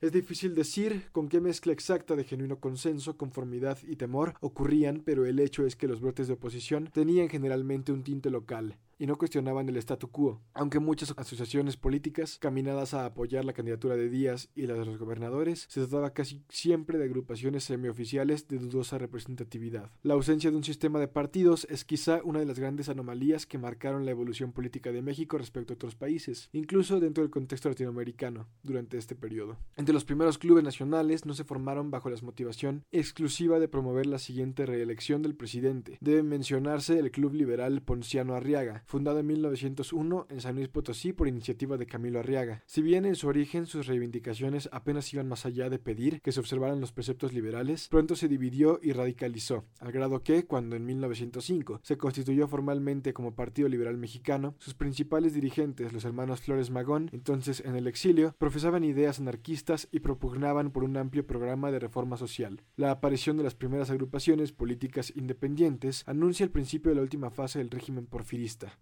[0.00, 5.26] es difícil decir con qué mezcla exacta de genuino consenso, conformidad y temor ocurrían, pero
[5.26, 9.18] el hecho es que los brotes de oposición tenían generalmente un tinte local, y no
[9.18, 14.48] cuestionaban el statu quo, aunque muchas asociaciones políticas, caminadas a apoyar la candidatura de Díaz
[14.54, 19.90] y la de los gobernadores, se trataba casi siempre de agrupaciones semioficiales de dudosa representatividad.
[20.04, 23.58] La ausencia de un sistema de partidos es quizá una de las grandes anomalías que
[23.58, 28.46] marcaron la evolución política de México respecto a otros países, incluso dentro del contexto latinoamericano,
[28.62, 29.56] durante este periodo.
[29.76, 34.20] Entre los primeros clubes nacionales no se formaron bajo la motivación exclusiva de promover la
[34.20, 35.98] siguiente reelección del presidente.
[36.00, 41.26] Debe mencionarse el Club Liberal Ponciano Arriaga, fundado en 1901 en San Luis Potosí por
[41.26, 42.62] iniciativa de Camilo Arriaga.
[42.66, 46.40] Si bien en su origen sus reivindicaciones apenas iban más allá de pedir que se
[46.40, 51.80] observaran los preceptos liberales, pronto se dividió y radicalizó, al grado que, cuando en 1905
[51.82, 57.62] se constituyó formalmente como Partido Liberal Mexicano, sus principales dirigentes, los hermanos Flores Magón, entonces
[57.64, 62.60] en el exilio, profesaban ideas anarquistas y propugnaban por un amplio programa de reforma social.
[62.76, 67.58] La aparición de las primeras agrupaciones políticas independientes anuncia el principio de la última fase
[67.58, 68.81] del régimen porfirista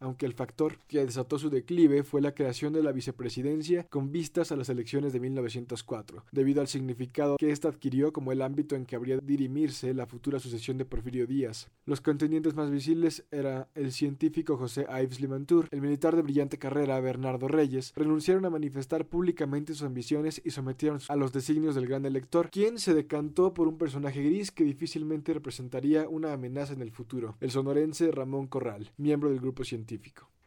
[0.00, 4.52] aunque el factor que desató su declive fue la creación de la vicepresidencia con vistas
[4.52, 8.86] a las elecciones de 1904, debido al significado que ésta adquirió como el ámbito en
[8.86, 11.70] que habría de dirimirse la futura sucesión de Porfirio Díaz.
[11.84, 17.00] Los contendientes más visibles eran el científico José Ives Limantour, el militar de brillante carrera
[17.00, 22.06] Bernardo Reyes, renunciaron a manifestar públicamente sus ambiciones y sometieron a los designios del gran
[22.06, 26.92] elector, quien se decantó por un personaje gris que difícilmente representaría una amenaza en el
[26.92, 29.87] futuro, el sonorense Ramón Corral, miembro del grupo científico.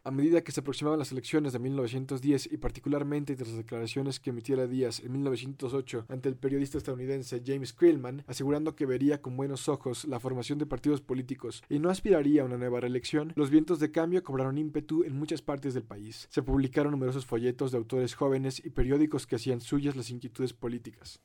[0.04, 4.32] A medida que se aproximaban las elecciones de 1910 y particularmente tras las declaraciones que
[4.32, 9.70] emitiera Díaz en 1908 ante el periodista estadounidense James Krillman, asegurando que vería con buenos
[9.70, 13.80] ojos la formación de partidos políticos y no aspiraría a una nueva reelección, los vientos
[13.80, 16.28] de cambio cobraron ímpetu en muchas partes del país.
[16.32, 21.22] Se publicaron numerosos folletos de autores jóvenes y periódicos que hacían suyas las inquietudes políticas.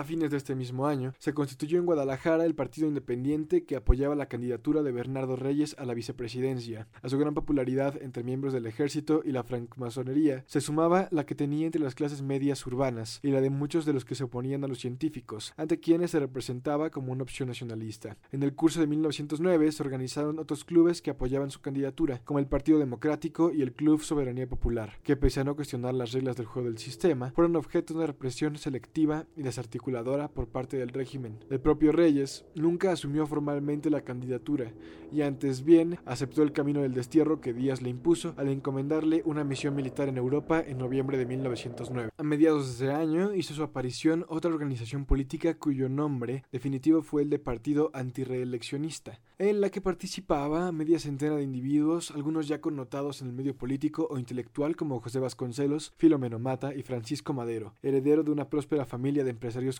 [0.00, 4.14] A fines de este mismo año, se constituyó en Guadalajara el Partido Independiente que apoyaba
[4.14, 6.88] la candidatura de Bernardo Reyes a la vicepresidencia.
[7.02, 11.34] A su gran popularidad entre miembros del ejército y la francmasonería se sumaba la que
[11.34, 14.64] tenía entre las clases medias urbanas y la de muchos de los que se oponían
[14.64, 18.16] a los científicos, ante quienes se representaba como una opción nacionalista.
[18.32, 22.46] En el curso de 1909 se organizaron otros clubes que apoyaban su candidatura, como el
[22.46, 26.46] Partido Democrático y el Club Soberanía Popular, que pese a no cuestionar las reglas del
[26.46, 29.89] juego del sistema, fueron objeto de una represión selectiva y desarticulación
[30.32, 31.38] por parte del régimen.
[31.50, 34.72] El propio Reyes nunca asumió formalmente la candidatura
[35.12, 39.44] y antes bien aceptó el camino del destierro que Díaz le impuso al encomendarle una
[39.44, 42.10] misión militar en Europa en noviembre de 1909.
[42.16, 47.22] A mediados de ese año hizo su aparición otra organización política cuyo nombre definitivo fue
[47.22, 53.20] el de Partido Antireeleccionista, en la que participaba media centena de individuos, algunos ya connotados
[53.22, 58.22] en el medio político o intelectual como José Vasconcelos, Filomeno Mata y Francisco Madero, heredero
[58.22, 59.79] de una próspera familia de empresarios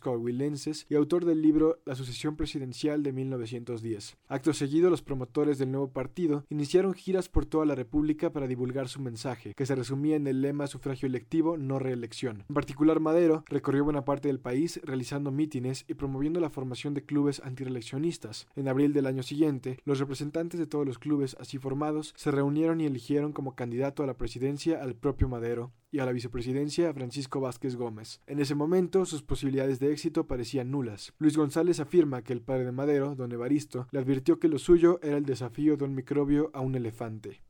[0.89, 4.17] y autor del libro La sucesión presidencial de 1910.
[4.29, 8.89] Acto seguido, los promotores del nuevo partido iniciaron giras por toda la República para divulgar
[8.89, 12.45] su mensaje, que se resumía en el lema sufragio electivo, no reelección.
[12.49, 17.05] En particular, Madero recorrió buena parte del país realizando mítines y promoviendo la formación de
[17.05, 18.49] clubes antireeleccionistas.
[18.57, 22.81] En abril del año siguiente, los representantes de todos los clubes así formados se reunieron
[22.81, 26.95] y eligieron como candidato a la presidencia al propio Madero y a la vicepresidencia a
[26.95, 28.21] Francisco Vázquez Gómez.
[28.27, 31.15] En ese momento sus posibilidades de éxito parecían nulas.
[31.19, 35.01] Luis González afirma que el padre de Madero, don Evaristo, le advirtió que lo suyo
[35.03, 37.41] era el desafío de un microbio a un elefante.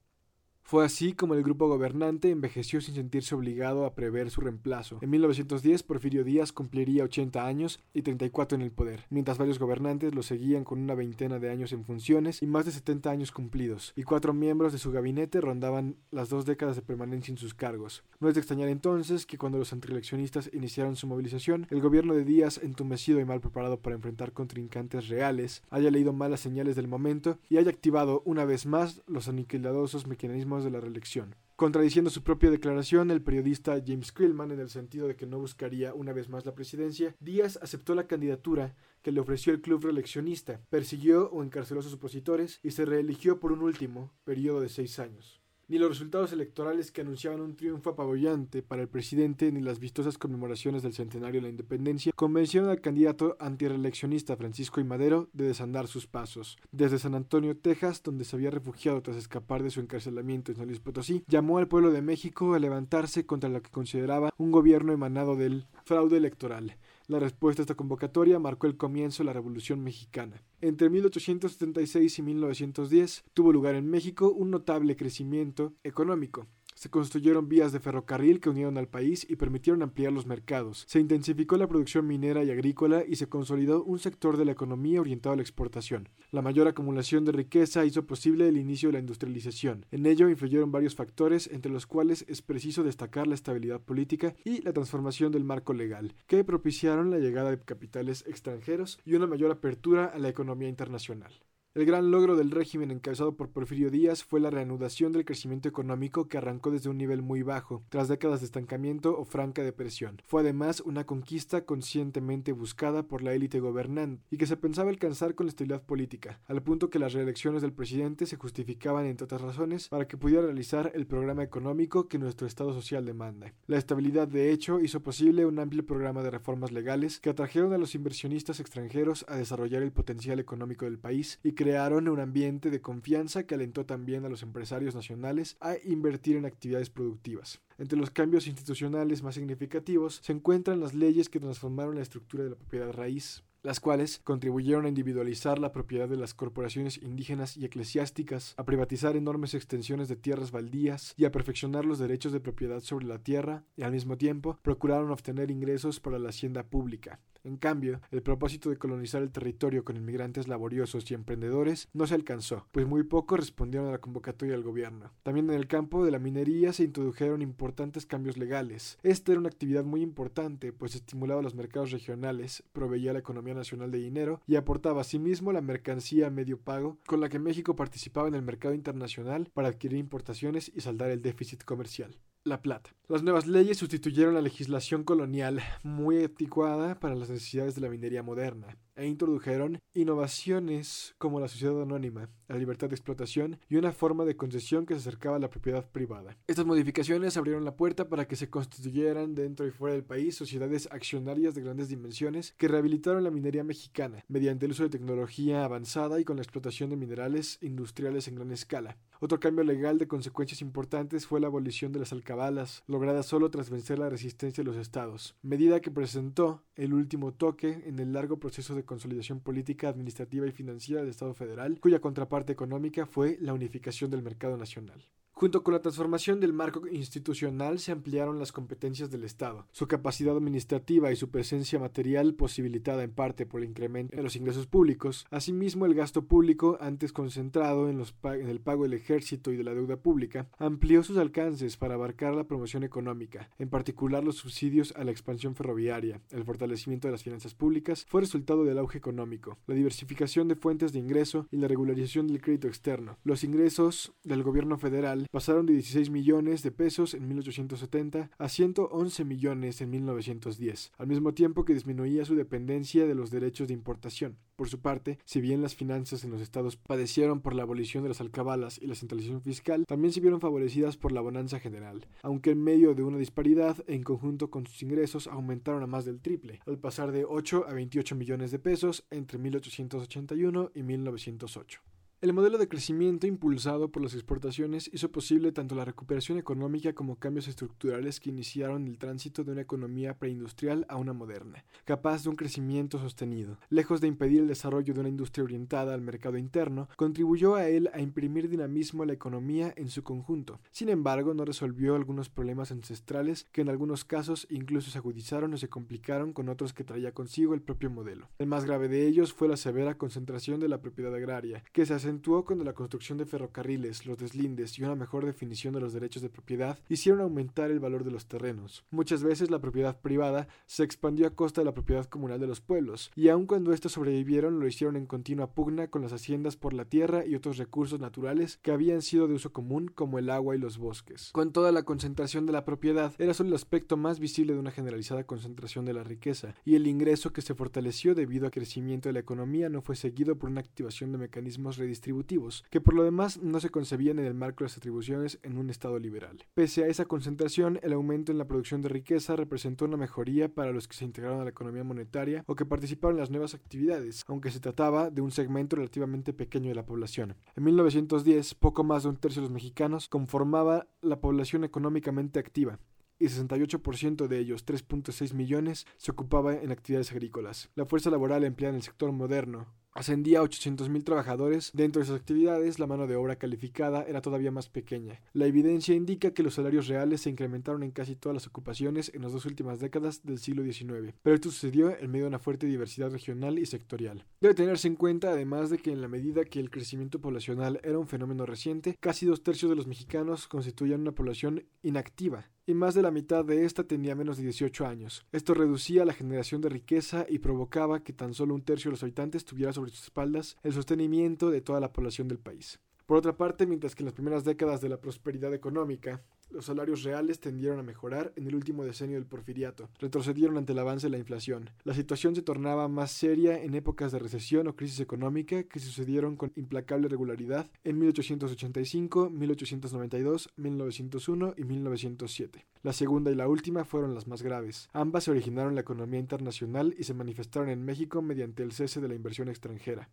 [0.70, 4.98] Fue así como el grupo gobernante envejeció sin sentirse obligado a prever su reemplazo.
[5.00, 10.14] En 1910, Porfirio Díaz cumpliría 80 años y 34 en el poder, mientras varios gobernantes
[10.14, 13.92] lo seguían con una veintena de años en funciones y más de 70 años cumplidos,
[13.96, 18.04] y cuatro miembros de su gabinete rondaban las dos décadas de permanencia en sus cargos.
[18.20, 22.24] No es de extrañar entonces que cuando los antireleccionistas iniciaron su movilización, el gobierno de
[22.24, 27.38] Díaz, entumecido y mal preparado para enfrentar contrincantes reales, haya leído malas señales del momento
[27.48, 31.35] y haya activado una vez más los aniquiladosos mecanismos de la reelección.
[31.61, 35.92] Contradiciendo su propia declaración, el periodista James Krillman, en el sentido de que no buscaría
[35.92, 40.62] una vez más la presidencia, Díaz aceptó la candidatura que le ofreció el club reeleccionista,
[40.70, 44.99] persiguió o encarceló a sus opositores y se reeligió por un último periodo de seis
[44.99, 45.39] años.
[45.70, 50.18] Ni los resultados electorales que anunciaban un triunfo apabullante para el presidente ni las vistosas
[50.18, 54.85] conmemoraciones del centenario de la independencia convencieron al candidato antireeleccionista Francisco I.
[54.85, 56.59] Madero de desandar sus pasos.
[56.72, 60.66] Desde San Antonio, Texas, donde se había refugiado tras escapar de su encarcelamiento en San
[60.66, 64.92] Luis Potosí, llamó al pueblo de México a levantarse contra lo que consideraba un gobierno
[64.92, 66.78] emanado del fraude electoral.
[67.11, 70.44] La respuesta a esta convocatoria marcó el comienzo de la Revolución Mexicana.
[70.61, 76.46] Entre 1876 y 1910 tuvo lugar en México un notable crecimiento económico.
[76.80, 80.86] Se construyeron vías de ferrocarril que unieron al país y permitieron ampliar los mercados.
[80.88, 85.02] Se intensificó la producción minera y agrícola y se consolidó un sector de la economía
[85.02, 86.08] orientado a la exportación.
[86.30, 89.84] La mayor acumulación de riqueza hizo posible el inicio de la industrialización.
[89.90, 94.62] En ello influyeron varios factores, entre los cuales es preciso destacar la estabilidad política y
[94.62, 99.50] la transformación del marco legal, que propiciaron la llegada de capitales extranjeros y una mayor
[99.50, 101.42] apertura a la economía internacional.
[101.72, 106.26] El gran logro del régimen encabezado por Porfirio Díaz fue la reanudación del crecimiento económico
[106.26, 110.20] que arrancó desde un nivel muy bajo, tras décadas de estancamiento o franca depresión.
[110.26, 115.37] Fue además una conquista conscientemente buscada por la élite gobernante y que se pensaba alcanzar
[115.37, 119.40] con la estabilidad política, al punto que las reelecciones del presidente se justificaban, entre otras
[119.40, 123.54] razones, para que pudiera realizar el programa económico que nuestro Estado social demanda.
[123.68, 127.78] La estabilidad, de hecho, hizo posible un amplio programa de reformas legales que atrajeron a
[127.78, 132.81] los inversionistas extranjeros a desarrollar el potencial económico del país y crearon un ambiente de
[132.81, 137.61] confianza que alentó también a los empresarios nacionales a invertir en actividades productivas.
[137.77, 142.49] Entre los cambios institucionales más significativos se encuentran las leyes que transformaron la estructura de
[142.49, 147.66] la propiedad raíz, las cuales contribuyeron a individualizar la propiedad de las corporaciones indígenas y
[147.66, 152.81] eclesiásticas, a privatizar enormes extensiones de tierras baldías y a perfeccionar los derechos de propiedad
[152.81, 157.20] sobre la tierra, y al mismo tiempo procuraron obtener ingresos para la hacienda pública.
[157.44, 162.14] En cambio, el propósito de colonizar el territorio con inmigrantes laboriosos y emprendedores no se
[162.14, 165.11] alcanzó, pues muy pocos respondieron a la convocatoria del gobierno.
[165.22, 168.98] También en el campo de la minería se introdujeron importantes cambios legales.
[169.03, 173.90] Esta era una actividad muy importante, pues estimulaba los mercados regionales, proveía la economía nacional
[173.90, 178.29] de dinero y aportaba asimismo la mercancía a medio pago con la que México participaba
[178.29, 182.16] en el mercado internacional para adquirir importaciones y saldar el déficit comercial.
[182.42, 182.90] La Plata.
[183.07, 188.22] Las nuevas leyes sustituyeron la legislación colonial, muy anticuada para las necesidades de la minería
[188.22, 194.26] moderna, e introdujeron innovaciones como la sociedad anónima, la libertad de explotación y una forma
[194.26, 196.36] de concesión que se acercaba a la propiedad privada.
[196.46, 200.86] Estas modificaciones abrieron la puerta para que se constituyeran dentro y fuera del país sociedades
[200.92, 206.20] accionarias de grandes dimensiones que rehabilitaron la minería mexicana mediante el uso de tecnología avanzada
[206.20, 208.98] y con la explotación de minerales industriales en gran escala.
[209.22, 213.70] Otro cambio legal de consecuencias importantes fue la abolición de las alcabalas, lograda solo tras
[213.70, 218.38] vencer la resistencia de los estados, medida que presentó el último toque en el largo
[218.38, 223.53] proceso de consolidación política, administrativa y financiera del Estado federal, cuya contraparte económica fue la
[223.53, 225.07] unificación del mercado nacional.
[225.40, 229.66] Junto con la transformación del marco institucional se ampliaron las competencias del Estado.
[229.72, 234.37] Su capacidad administrativa y su presencia material, posibilitada en parte por el incremento en los
[234.37, 239.57] ingresos públicos, asimismo el gasto público, antes concentrado en, en el pago del ejército y
[239.57, 244.37] de la deuda pública, amplió sus alcances para abarcar la promoción económica, en particular los
[244.37, 248.98] subsidios a la expansión ferroviaria, el fortalecimiento de las finanzas públicas, fue resultado del auge
[248.98, 253.16] económico, la diversificación de fuentes de ingreso y la regularización del crédito externo.
[253.24, 259.24] Los ingresos del gobierno federal pasaron de 16 millones de pesos en 1870 a 111
[259.24, 264.38] millones en 1910, al mismo tiempo que disminuía su dependencia de los derechos de importación.
[264.56, 268.10] Por su parte, si bien las finanzas en los estados padecieron por la abolición de
[268.10, 272.50] las alcabalas y la centralización fiscal, también se vieron favorecidas por la bonanza general, aunque
[272.50, 276.60] en medio de una disparidad, en conjunto con sus ingresos aumentaron a más del triple,
[276.66, 281.80] al pasar de 8 a 28 millones de pesos entre 1881 y 1908.
[282.22, 287.16] El modelo de crecimiento impulsado por las exportaciones hizo posible tanto la recuperación económica como
[287.16, 292.28] cambios estructurales que iniciaron el tránsito de una economía preindustrial a una moderna, capaz de
[292.28, 293.59] un crecimiento sostenido.
[293.70, 297.88] Lejos de impedir el desarrollo de una industria orientada al mercado interno, contribuyó a él
[297.94, 300.61] a imprimir dinamismo a la economía en su conjunto.
[300.72, 305.56] Sin embargo, no resolvió algunos problemas ancestrales que en algunos casos incluso se agudizaron o
[305.56, 308.28] se complicaron con otros que traía consigo el propio modelo.
[308.38, 312.10] El más grave de ellos fue la severa concentración de la propiedad agraria, que se
[312.11, 316.23] acentuó cuando la construcción de ferrocarriles, los deslindes y una mejor definición de los derechos
[316.23, 318.85] de propiedad hicieron aumentar el valor de los terrenos.
[318.90, 322.61] Muchas veces la propiedad privada se expandió a costa de la propiedad comunal de los
[322.61, 326.73] pueblos, y aun cuando estos sobrevivieron lo hicieron en continua pugna con las haciendas por
[326.73, 330.57] la tierra y otros recursos naturales que habían sido de uso común como el agua
[330.57, 331.31] y los bosques.
[331.31, 334.73] Con toda la concentración de la propiedad era solo el aspecto más visible de una
[334.73, 339.12] generalizada concentración de la riqueza, y el ingreso que se fortaleció debido al crecimiento de
[339.12, 343.04] la economía no fue seguido por una activación de mecanismos redistributivos distributivos, que por lo
[343.04, 346.46] demás no se concebían en el marco de las atribuciones en un Estado liberal.
[346.54, 350.72] Pese a esa concentración, el aumento en la producción de riqueza representó una mejoría para
[350.72, 354.24] los que se integraron a la economía monetaria o que participaron en las nuevas actividades,
[354.28, 357.36] aunque se trataba de un segmento relativamente pequeño de la población.
[357.54, 362.78] En 1910, poco más de un tercio de los mexicanos conformaba la población económicamente activa,
[363.18, 367.68] y 68% de ellos, 3.6 millones, se ocupaba en actividades agrícolas.
[367.74, 371.70] La fuerza laboral empleada en el sector moderno, ascendía a 800.000 trabajadores.
[371.72, 375.20] Dentro de esas actividades, la mano de obra calificada era todavía más pequeña.
[375.33, 379.22] La evidencia indica que los salarios reales se incrementaron en casi todas las ocupaciones en
[379.22, 382.66] las dos últimas décadas del siglo XIX, pero esto sucedió en medio de una fuerte
[382.66, 384.26] diversidad regional y sectorial.
[384.40, 387.98] Debe tenerse en cuenta, además, de que en la medida que el crecimiento poblacional era
[387.98, 392.94] un fenómeno reciente, casi dos tercios de los mexicanos constituían una población inactiva, y más
[392.94, 395.26] de la mitad de esta tenía menos de 18 años.
[395.33, 399.03] Esto reducía la generación de riqueza y provocaba que tan solo un tercio de los
[399.03, 402.80] habitantes tuviera sobre sus espaldas el sostenimiento de toda la población del país.
[403.11, 407.03] Por otra parte, mientras que en las primeras décadas de la prosperidad económica, los salarios
[407.03, 411.11] reales tendieron a mejorar en el último decenio del porfiriato, retrocedieron ante el avance de
[411.11, 411.70] la inflación.
[411.83, 416.37] La situación se tornaba más seria en épocas de recesión o crisis económica que sucedieron
[416.37, 422.64] con implacable regularidad en 1885, 1892, 1901 y 1907.
[422.85, 424.88] La segunda y la última fueron las más graves.
[424.92, 429.01] Ambas se originaron en la economía internacional y se manifestaron en México mediante el cese
[429.01, 430.09] de la inversión extranjera.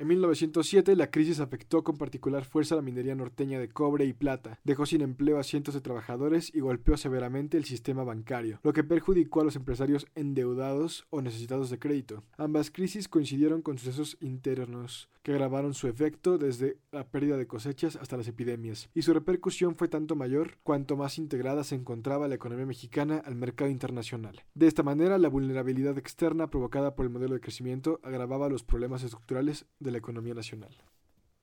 [0.00, 4.58] En 1907 la crisis afectó con particular fuerza la minería norteña de cobre y plata,
[4.64, 8.82] dejó sin empleo a cientos de trabajadores y golpeó severamente el sistema bancario, lo que
[8.82, 12.24] perjudicó a los empresarios endeudados o necesitados de crédito.
[12.38, 17.96] Ambas crisis coincidieron con sucesos internos que agravaron su efecto desde la pérdida de cosechas
[17.96, 22.36] hasta las epidemias, y su repercusión fue tanto mayor cuanto más integrada se encontraba la
[22.36, 24.42] economía mexicana al mercado internacional.
[24.54, 29.02] De esta manera, la vulnerabilidad externa provocada por el modelo de crecimiento agravaba los problemas
[29.02, 30.76] estructurales de la economía nacional.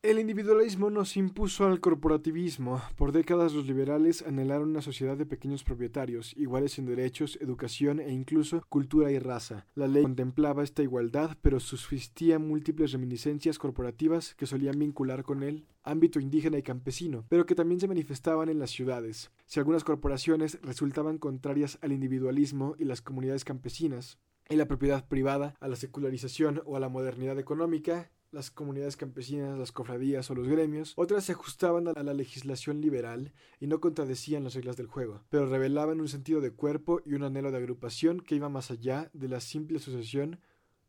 [0.04, 2.82] El individualismo nos impuso al corporativismo.
[2.96, 8.14] Por décadas los liberales anhelaron una sociedad de pequeños propietarios, iguales en derechos, educación e
[8.14, 9.66] incluso cultura y raza.
[9.74, 15.66] La ley contemplaba esta igualdad, pero subsistía múltiples reminiscencias corporativas que solían vincular con el
[15.84, 19.32] ámbito indígena y campesino, pero que también se manifestaban en las ciudades.
[19.48, 25.56] Si algunas corporaciones resultaban contrarias al individualismo y las comunidades campesinas, y la propiedad privada,
[25.60, 30.48] a la secularización o a la modernidad económica, las comunidades campesinas, las cofradías o los
[30.48, 35.24] gremios, otras se ajustaban a la legislación liberal y no contradecían las reglas del juego,
[35.30, 39.10] pero revelaban un sentido de cuerpo y un anhelo de agrupación que iba más allá
[39.14, 40.40] de la simple asociación.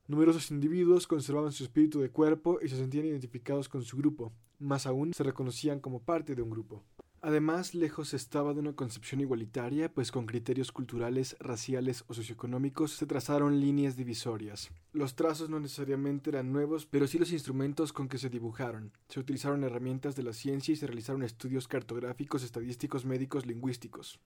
[0.06, 4.86] Numerosos individuos conservaban su espíritu de cuerpo y se sentían identificados con su grupo, más
[4.86, 6.84] aún se reconocían como parte de un grupo.
[7.20, 13.06] Además, lejos estaba de una concepción igualitaria, pues con criterios culturales, raciales o socioeconómicos se
[13.06, 14.70] trazaron líneas divisorias.
[14.92, 18.92] Los trazos no necesariamente eran nuevos, pero sí los instrumentos con que se dibujaron.
[19.08, 24.20] Se utilizaron herramientas de la ciencia y se realizaron estudios cartográficos, estadísticos, médicos, lingüísticos.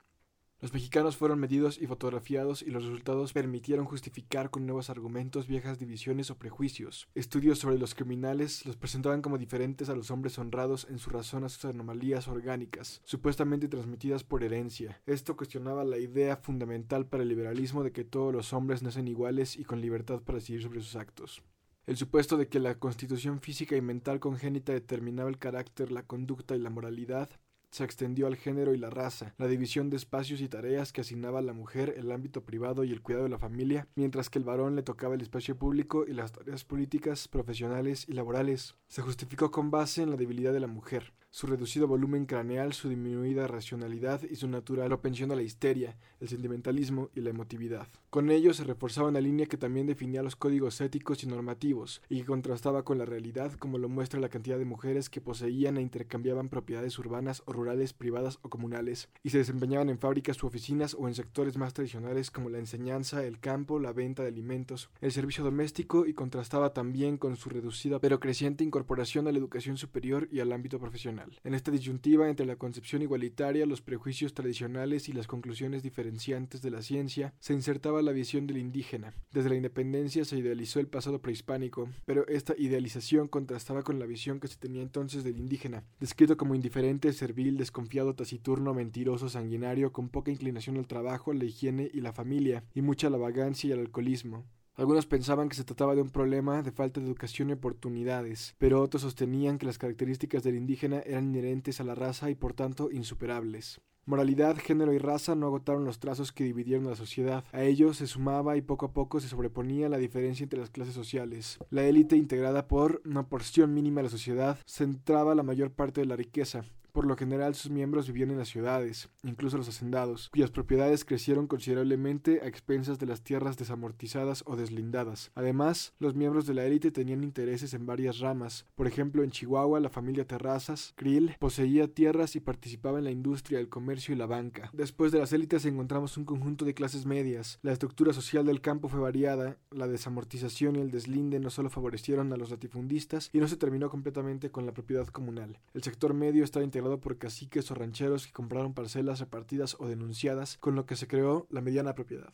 [0.62, 5.80] Los mexicanos fueron medidos y fotografiados y los resultados permitieron justificar con nuevos argumentos viejas
[5.80, 7.08] divisiones o prejuicios.
[7.16, 11.42] Estudios sobre los criminales los presentaban como diferentes a los hombres honrados en su razón
[11.42, 15.02] a sus anomalías orgánicas, supuestamente transmitidas por herencia.
[15.04, 19.56] Esto cuestionaba la idea fundamental para el liberalismo de que todos los hombres nacen iguales
[19.56, 21.42] y con libertad para decidir sobre sus actos.
[21.86, 26.54] El supuesto de que la constitución física y mental congénita determinaba el carácter, la conducta
[26.54, 27.30] y la moralidad
[27.72, 31.38] se extendió al género y la raza, la división de espacios y tareas que asignaba
[31.38, 34.44] a la mujer el ámbito privado y el cuidado de la familia, mientras que el
[34.44, 38.76] varón le tocaba el espacio público y las tareas políticas, profesionales y laborales.
[38.88, 42.90] Se justificó con base en la debilidad de la mujer, su reducido volumen craneal, su
[42.90, 47.88] disminuida racionalidad y su natural propensión a la histeria, el sentimentalismo y la emotividad.
[48.10, 52.20] Con ello se reforzaba una línea que también definía los códigos éticos y normativos, y
[52.20, 55.82] que contrastaba con la realidad como lo muestra la cantidad de mujeres que poseían e
[55.82, 60.94] intercambiaban propiedades urbanas o rurales, privadas o comunales, y se desempeñaban en fábricas u oficinas
[60.98, 65.12] o en sectores más tradicionales como la enseñanza, el campo, la venta de alimentos, el
[65.12, 70.28] servicio doméstico y contrastaba también con su reducida pero creciente incorporación a la educación superior
[70.30, 71.21] y al ámbito profesional.
[71.44, 76.70] En esta disyuntiva entre la concepción igualitaria, los prejuicios tradicionales y las conclusiones diferenciantes de
[76.70, 79.14] la ciencia, se insertaba la visión del indígena.
[79.32, 84.40] Desde la independencia se idealizó el pasado prehispánico, pero esta idealización contrastaba con la visión
[84.40, 90.08] que se tenía entonces del indígena, descrito como indiferente, servil, desconfiado, taciturno, mentiroso, sanguinario, con
[90.08, 93.80] poca inclinación al trabajo, la higiene y la familia, y mucha la vagancia y el
[93.80, 94.44] alcoholismo.
[94.74, 98.80] Algunos pensaban que se trataba de un problema de falta de educación y oportunidades, pero
[98.80, 102.90] otros sostenían que las características del indígena eran inherentes a la raza y por tanto
[102.90, 103.82] insuperables.
[104.04, 107.44] Moralidad, género y raza no agotaron los trazos que dividieron a la sociedad.
[107.52, 110.94] A ellos se sumaba y poco a poco se sobreponía la diferencia entre las clases
[110.94, 111.58] sociales.
[111.70, 116.06] La élite, integrada por una porción mínima de la sociedad, centraba la mayor parte de
[116.06, 120.50] la riqueza, por lo general sus miembros vivían en las ciudades, incluso los hacendados, cuyas
[120.50, 125.30] propiedades crecieron considerablemente a expensas de las tierras desamortizadas o deslindadas.
[125.34, 128.66] Además, los miembros de la élite tenían intereses en varias ramas.
[128.74, 133.58] Por ejemplo, en Chihuahua la familia Terrazas, Krill, poseía tierras y participaba en la industria,
[133.58, 134.70] el comercio y la banca.
[134.72, 137.58] Después de las élites encontramos un conjunto de clases medias.
[137.62, 142.32] La estructura social del campo fue variada, la desamortización y el deslinde no solo favorecieron
[142.32, 145.58] a los latifundistas y no se terminó completamente con la propiedad comunal.
[145.72, 150.58] El sector medio estaba integrado por caciques o rancheros que compraron parcelas repartidas o denunciadas,
[150.58, 152.32] con lo que se creó la mediana propiedad.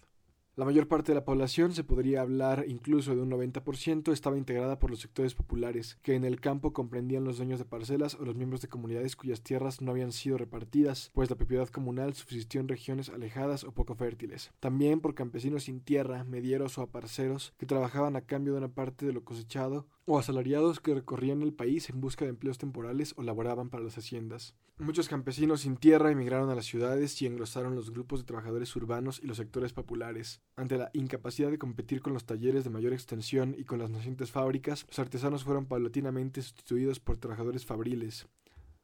[0.58, 4.80] La mayor parte de la población, se podría hablar incluso de un 90%, estaba integrada
[4.80, 8.34] por los sectores populares, que en el campo comprendían los dueños de parcelas o los
[8.34, 12.66] miembros de comunidades cuyas tierras no habían sido repartidas, pues la propiedad comunal subsistió en
[12.66, 14.50] regiones alejadas o poco fértiles.
[14.58, 19.06] También por campesinos sin tierra, medieros o aparceros, que trabajaban a cambio de una parte
[19.06, 23.22] de lo cosechado, o asalariados que recorrían el país en busca de empleos temporales o
[23.22, 24.56] laboraban para las haciendas.
[24.80, 29.18] Muchos campesinos sin tierra emigraron a las ciudades y engrosaron los grupos de trabajadores urbanos
[29.20, 30.40] y los sectores populares.
[30.54, 34.30] Ante la incapacidad de competir con los talleres de mayor extensión y con las nacientes
[34.30, 38.28] fábricas, los artesanos fueron paulatinamente sustituidos por trabajadores fabriles.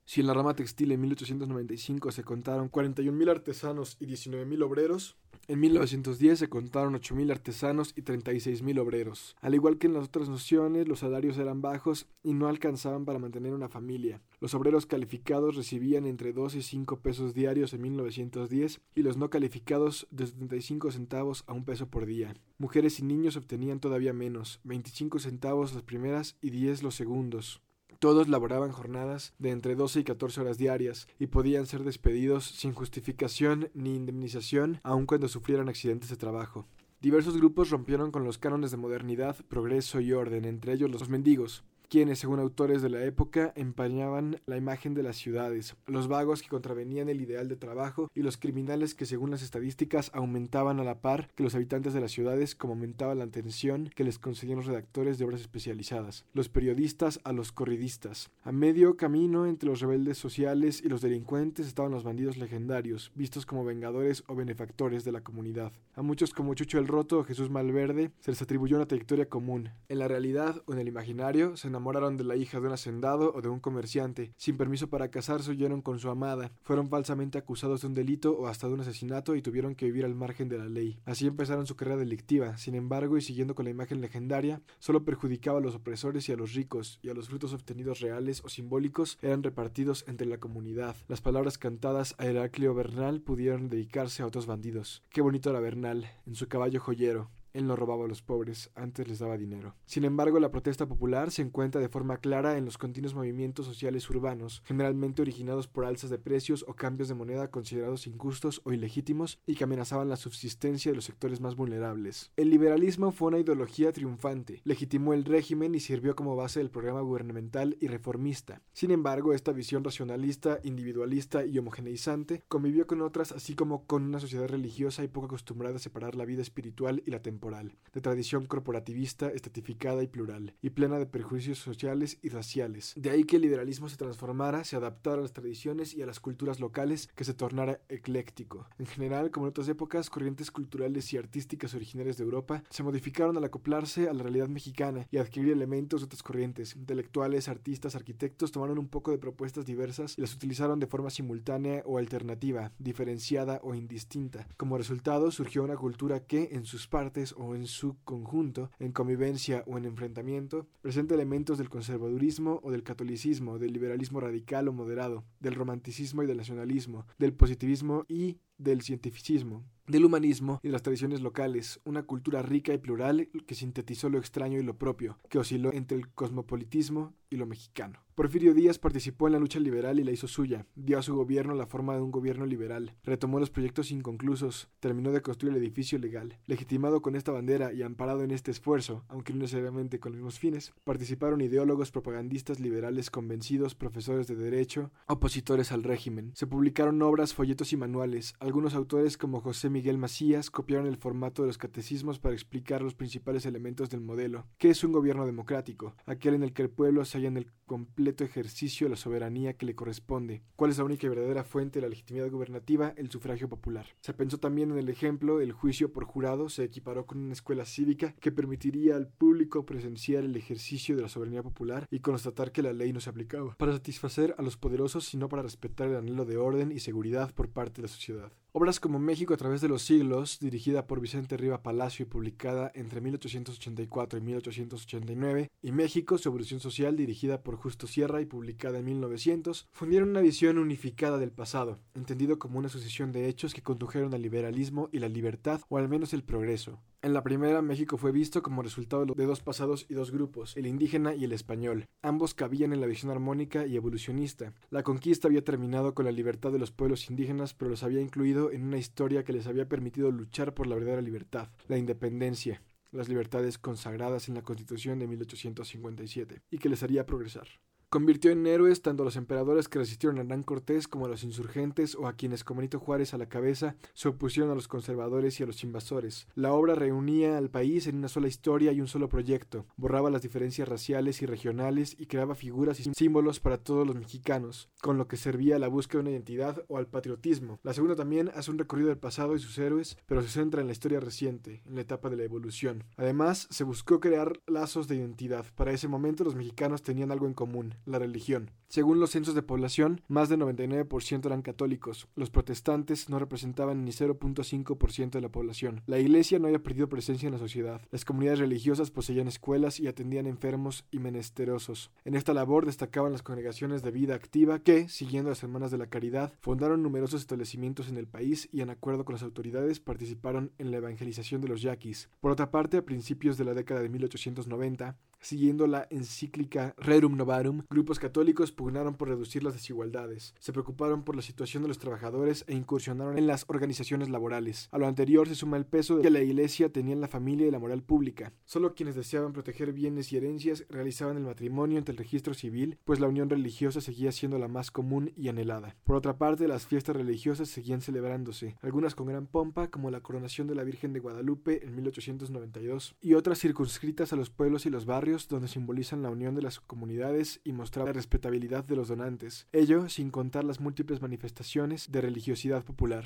[0.06, 5.60] Si en la rama textil en 1895 se contaron 41.000 artesanos y 19.000 obreros, en
[5.60, 9.36] 1910 se contaron 8.000 artesanos y 36.000 obreros.
[9.40, 13.18] Al igual que en las otras nociones, los salarios eran bajos y no alcanzaban para
[13.18, 14.22] mantener una familia.
[14.40, 19.28] Los obreros calificados recibían entre 2 y 5 pesos diarios en 1910 y los no
[19.28, 22.34] calificados de 75 centavos a un peso por día.
[22.58, 27.60] Mujeres y niños obtenían todavía menos, 25 centavos las primeras y 10 los segundos.
[27.98, 32.72] Todos laboraban jornadas de entre 12 y 14 horas diarias y podían ser despedidos sin
[32.72, 36.66] justificación ni indemnización aun cuando sufrieran accidentes de trabajo.
[37.00, 41.62] Diversos grupos rompieron con los cánones de modernidad, progreso y orden, entre ellos los mendigos,
[41.94, 46.48] quienes, según autores de la época, empañaban la imagen de las ciudades, los vagos que
[46.48, 51.00] contravenían el ideal de trabajo y los criminales que, según las estadísticas, aumentaban a la
[51.00, 54.66] par que los habitantes de las ciudades, como aumentaba la atención que les concedían los
[54.66, 58.28] redactores de obras especializadas, los periodistas a los corridistas.
[58.42, 63.46] A medio camino entre los rebeldes sociales y los delincuentes estaban los bandidos legendarios, vistos
[63.46, 65.70] como vengadores o benefactores de la comunidad.
[65.94, 69.70] A muchos como Chucho el Roto o Jesús Malverde se les atribuyó una trayectoria común.
[69.88, 73.32] En la realidad o en el imaginario se enamoraron de la hija de un hacendado
[73.34, 74.32] o de un comerciante.
[74.36, 76.50] Sin permiso para casarse huyeron con su amada.
[76.62, 80.06] Fueron falsamente acusados de un delito o hasta de un asesinato y tuvieron que vivir
[80.06, 80.98] al margen de la ley.
[81.04, 82.56] Así empezaron su carrera delictiva.
[82.56, 86.36] Sin embargo, y siguiendo con la imagen legendaria, solo perjudicaba a los opresores y a
[86.36, 90.96] los ricos, y a los frutos obtenidos reales o simbólicos eran repartidos entre la comunidad.
[91.06, 95.02] Las palabras cantadas a Heraclio Bernal pudieron dedicarse a otros bandidos.
[95.10, 99.08] Qué bonito era Bernal, en su caballo joyero, él no robaba a los pobres, antes
[99.08, 99.74] les daba dinero.
[99.86, 104.10] Sin embargo, la protesta popular se encuentra de forma clara en los continuos movimientos sociales
[104.10, 109.38] urbanos, generalmente originados por alzas de precios o cambios de moneda considerados injustos o ilegítimos
[109.46, 112.32] y que amenazaban la subsistencia de los sectores más vulnerables.
[112.36, 117.02] El liberalismo fue una ideología triunfante, legitimó el régimen y sirvió como base del programa
[117.02, 118.62] gubernamental y reformista.
[118.72, 124.18] Sin embargo, esta visión racionalista, individualista y homogeneizante convivió con otras así como con una
[124.18, 128.46] sociedad religiosa y poco acostumbrada a separar la vida espiritual y la temporal de tradición
[128.46, 132.94] corporativista, estatificada y plural, y plena de perjuicios sociales y raciales.
[132.96, 136.20] De ahí que el liberalismo se transformara, se adaptara a las tradiciones y a las
[136.20, 138.66] culturas locales, que se tornara ecléctico.
[138.78, 143.36] En general, como en otras épocas, corrientes culturales y artísticas originarias de Europa se modificaron
[143.36, 146.74] al acoplarse a la realidad mexicana y adquirir elementos de otras corrientes.
[146.76, 151.82] Intelectuales, artistas, arquitectos tomaron un poco de propuestas diversas y las utilizaron de forma simultánea
[151.84, 154.48] o alternativa, diferenciada o indistinta.
[154.56, 159.62] Como resultado, surgió una cultura que, en sus partes, o en su conjunto, en convivencia
[159.66, 165.24] o en enfrentamiento, presenta elementos del conservadurismo o del catolicismo, del liberalismo radical o moderado,
[165.40, 170.82] del romanticismo y del nacionalismo, del positivismo y del cientificismo, del humanismo y de las
[170.82, 175.38] tradiciones locales, una cultura rica y plural que sintetizó lo extraño y lo propio, que
[175.38, 178.00] osciló entre el cosmopolitismo y lo mexicano.
[178.14, 181.52] Porfirio Díaz participó en la lucha liberal y la hizo suya, dio a su gobierno
[181.54, 185.98] la forma de un gobierno liberal, retomó los proyectos inconclusos, terminó de construir el edificio
[185.98, 186.38] legal.
[186.46, 190.38] Legitimado con esta bandera y amparado en este esfuerzo, aunque no necesariamente con los mismos
[190.38, 196.30] fines, participaron ideólogos propagandistas liberales convencidos, profesores de derecho, opositores al régimen.
[196.36, 198.34] Se publicaron obras, folletos y manuales.
[198.54, 202.94] Algunos autores como José Miguel Macías copiaron el formato de los catecismos para explicar los
[202.94, 204.46] principales elementos del modelo.
[204.58, 205.96] ¿Qué es un gobierno democrático?
[206.06, 209.54] Aquel en el que el pueblo se halla en el completo ejercicio de la soberanía
[209.54, 210.44] que le corresponde.
[210.54, 212.94] ¿Cuál es la única y verdadera fuente de la legitimidad gubernativa?
[212.96, 213.86] El sufragio popular.
[214.02, 217.64] Se pensó también en el ejemplo, el juicio por jurado se equiparó con una escuela
[217.64, 222.62] cívica que permitiría al público presenciar el ejercicio de la soberanía popular y constatar que
[222.62, 226.24] la ley no se aplicaba, para satisfacer a los poderosos, sino para respetar el anhelo
[226.24, 228.30] de orden y seguridad por parte de la sociedad.
[228.56, 232.70] Obras como México a través de los siglos, dirigida por Vicente Riva Palacio y publicada
[232.76, 238.78] entre 1884 y 1889, y México, su evolución social, dirigida por Justo Sierra y publicada
[238.78, 243.62] en 1900, fundieron una visión unificada del pasado, entendido como una sucesión de hechos que
[243.62, 246.80] condujeron al liberalismo y la libertad, o al menos el progreso.
[247.04, 250.66] En la primera, México fue visto como resultado de dos pasados y dos grupos, el
[250.66, 251.84] indígena y el español.
[252.00, 254.54] Ambos cabían en la visión armónica y evolucionista.
[254.70, 258.52] La conquista había terminado con la libertad de los pueblos indígenas, pero los había incluido
[258.52, 263.10] en una historia que les había permitido luchar por la verdadera libertad, la independencia, las
[263.10, 267.48] libertades consagradas en la Constitución de 1857, y que les haría progresar.
[267.94, 271.22] Convirtió en héroes tanto a los emperadores que resistieron a Hernán Cortés como a los
[271.22, 275.38] insurgentes o a quienes, como Benito Juárez a la cabeza, se opusieron a los conservadores
[275.38, 276.26] y a los invasores.
[276.34, 280.22] La obra reunía al país en una sola historia y un solo proyecto, borraba las
[280.22, 285.06] diferencias raciales y regionales y creaba figuras y símbolos para todos los mexicanos, con lo
[285.06, 287.60] que servía a la búsqueda de una identidad o al patriotismo.
[287.62, 290.66] La segunda también hace un recorrido del pasado y sus héroes, pero se centra en
[290.66, 292.82] la historia reciente, en la etapa de la evolución.
[292.96, 295.46] Además, se buscó crear lazos de identidad.
[295.54, 298.50] Para ese momento los mexicanos tenían algo en común, la religión.
[298.74, 302.08] Según los censos de población, más del 99% eran católicos.
[302.16, 305.82] Los protestantes no representaban ni 0.5% de la población.
[305.86, 307.80] La iglesia no había perdido presencia en la sociedad.
[307.92, 311.92] Las comunidades religiosas poseían escuelas y atendían enfermos y menesterosos.
[312.04, 315.86] En esta labor destacaban las congregaciones de vida activa que, siguiendo las Hermanas de la
[315.86, 320.72] Caridad, fundaron numerosos establecimientos en el país y, en acuerdo con las autoridades, participaron en
[320.72, 322.08] la evangelización de los yaquis.
[322.18, 327.62] Por otra parte, a principios de la década de 1890, siguiendo la encíclica Rerum Novarum,
[327.70, 328.52] grupos católicos
[328.96, 333.26] por reducir las desigualdades, se preocuparon por la situación de los trabajadores e incursionaron en
[333.26, 334.68] las organizaciones laborales.
[334.72, 337.46] A lo anterior se suma el peso de que la Iglesia tenía en la familia
[337.46, 338.32] y la moral pública.
[338.46, 343.00] Solo quienes deseaban proteger bienes y herencias realizaban el matrimonio ante el registro civil, pues
[343.00, 345.76] la unión religiosa seguía siendo la más común y anhelada.
[345.84, 350.46] Por otra parte, las fiestas religiosas seguían celebrándose, algunas con gran pompa, como la coronación
[350.46, 354.86] de la Virgen de Guadalupe en 1892, y otras circunscritas a los pueblos y los
[354.86, 359.46] barrios donde simbolizan la unión de las comunidades y mostrar la respetabilidad de los donantes,
[359.52, 363.04] ello sin contar las múltiples manifestaciones de religiosidad popular,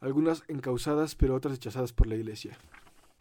[0.00, 2.58] algunas encausadas pero otras rechazadas por la Iglesia.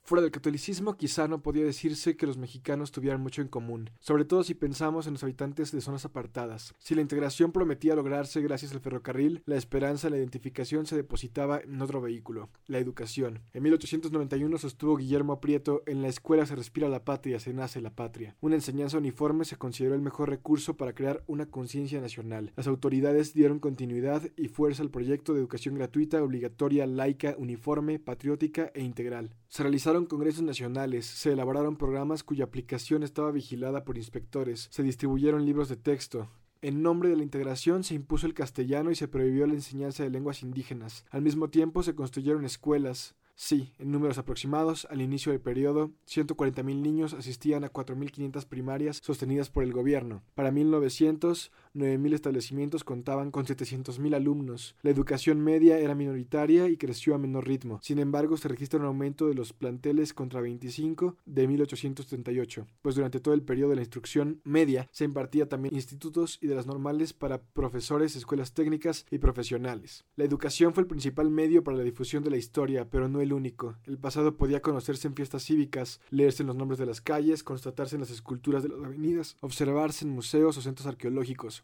[0.07, 4.23] Fuera del catolicismo, quizá no podía decirse que los mexicanos tuvieran mucho en común, sobre
[4.23, 6.73] todo si pensamos en los habitantes de zonas apartadas.
[6.79, 11.81] Si la integración prometía lograrse gracias al ferrocarril, la esperanza, la identificación se depositaba en
[11.81, 13.41] otro vehículo, la educación.
[13.51, 17.93] En 1891 sostuvo Guillermo Prieto, en la escuela se respira la patria, se nace la
[17.93, 18.37] patria.
[18.39, 22.53] Una enseñanza uniforme se consideró el mejor recurso para crear una conciencia nacional.
[22.55, 28.71] Las autoridades dieron continuidad y fuerza al proyecto de educación gratuita, obligatoria, laica, uniforme, patriótica
[28.73, 29.35] e integral.
[29.49, 35.45] Se realizaron congresos nacionales, se elaboraron programas cuya aplicación estaba vigilada por inspectores, se distribuyeron
[35.45, 36.29] libros de texto,
[36.61, 40.09] en nombre de la integración se impuso el castellano y se prohibió la enseñanza de
[40.09, 41.05] lenguas indígenas.
[41.11, 46.81] Al mismo tiempo se construyeron escuelas, Sí, en números aproximados, al inicio del periodo, 140.000
[46.81, 50.23] niños asistían a 4.500 primarias sostenidas por el gobierno.
[50.33, 54.75] Para 1900, 9.000 establecimientos contaban con 700.000 alumnos.
[54.81, 57.79] La educación media era minoritaria y creció a menor ritmo.
[57.81, 63.19] Sin embargo, se registra un aumento de los planteles contra 25 de 1838, pues durante
[63.19, 67.13] todo el periodo de la instrucción media se impartía también institutos y de las normales
[67.13, 70.05] para profesores, escuelas técnicas y profesionales.
[70.15, 73.33] La educación fue el principal medio para la difusión de la historia, pero no el
[73.33, 73.75] único.
[73.85, 77.95] El pasado podía conocerse en fiestas cívicas, leerse en los nombres de las calles, constatarse
[77.95, 81.63] en las esculturas de las avenidas, observarse en museos o centros arqueológicos,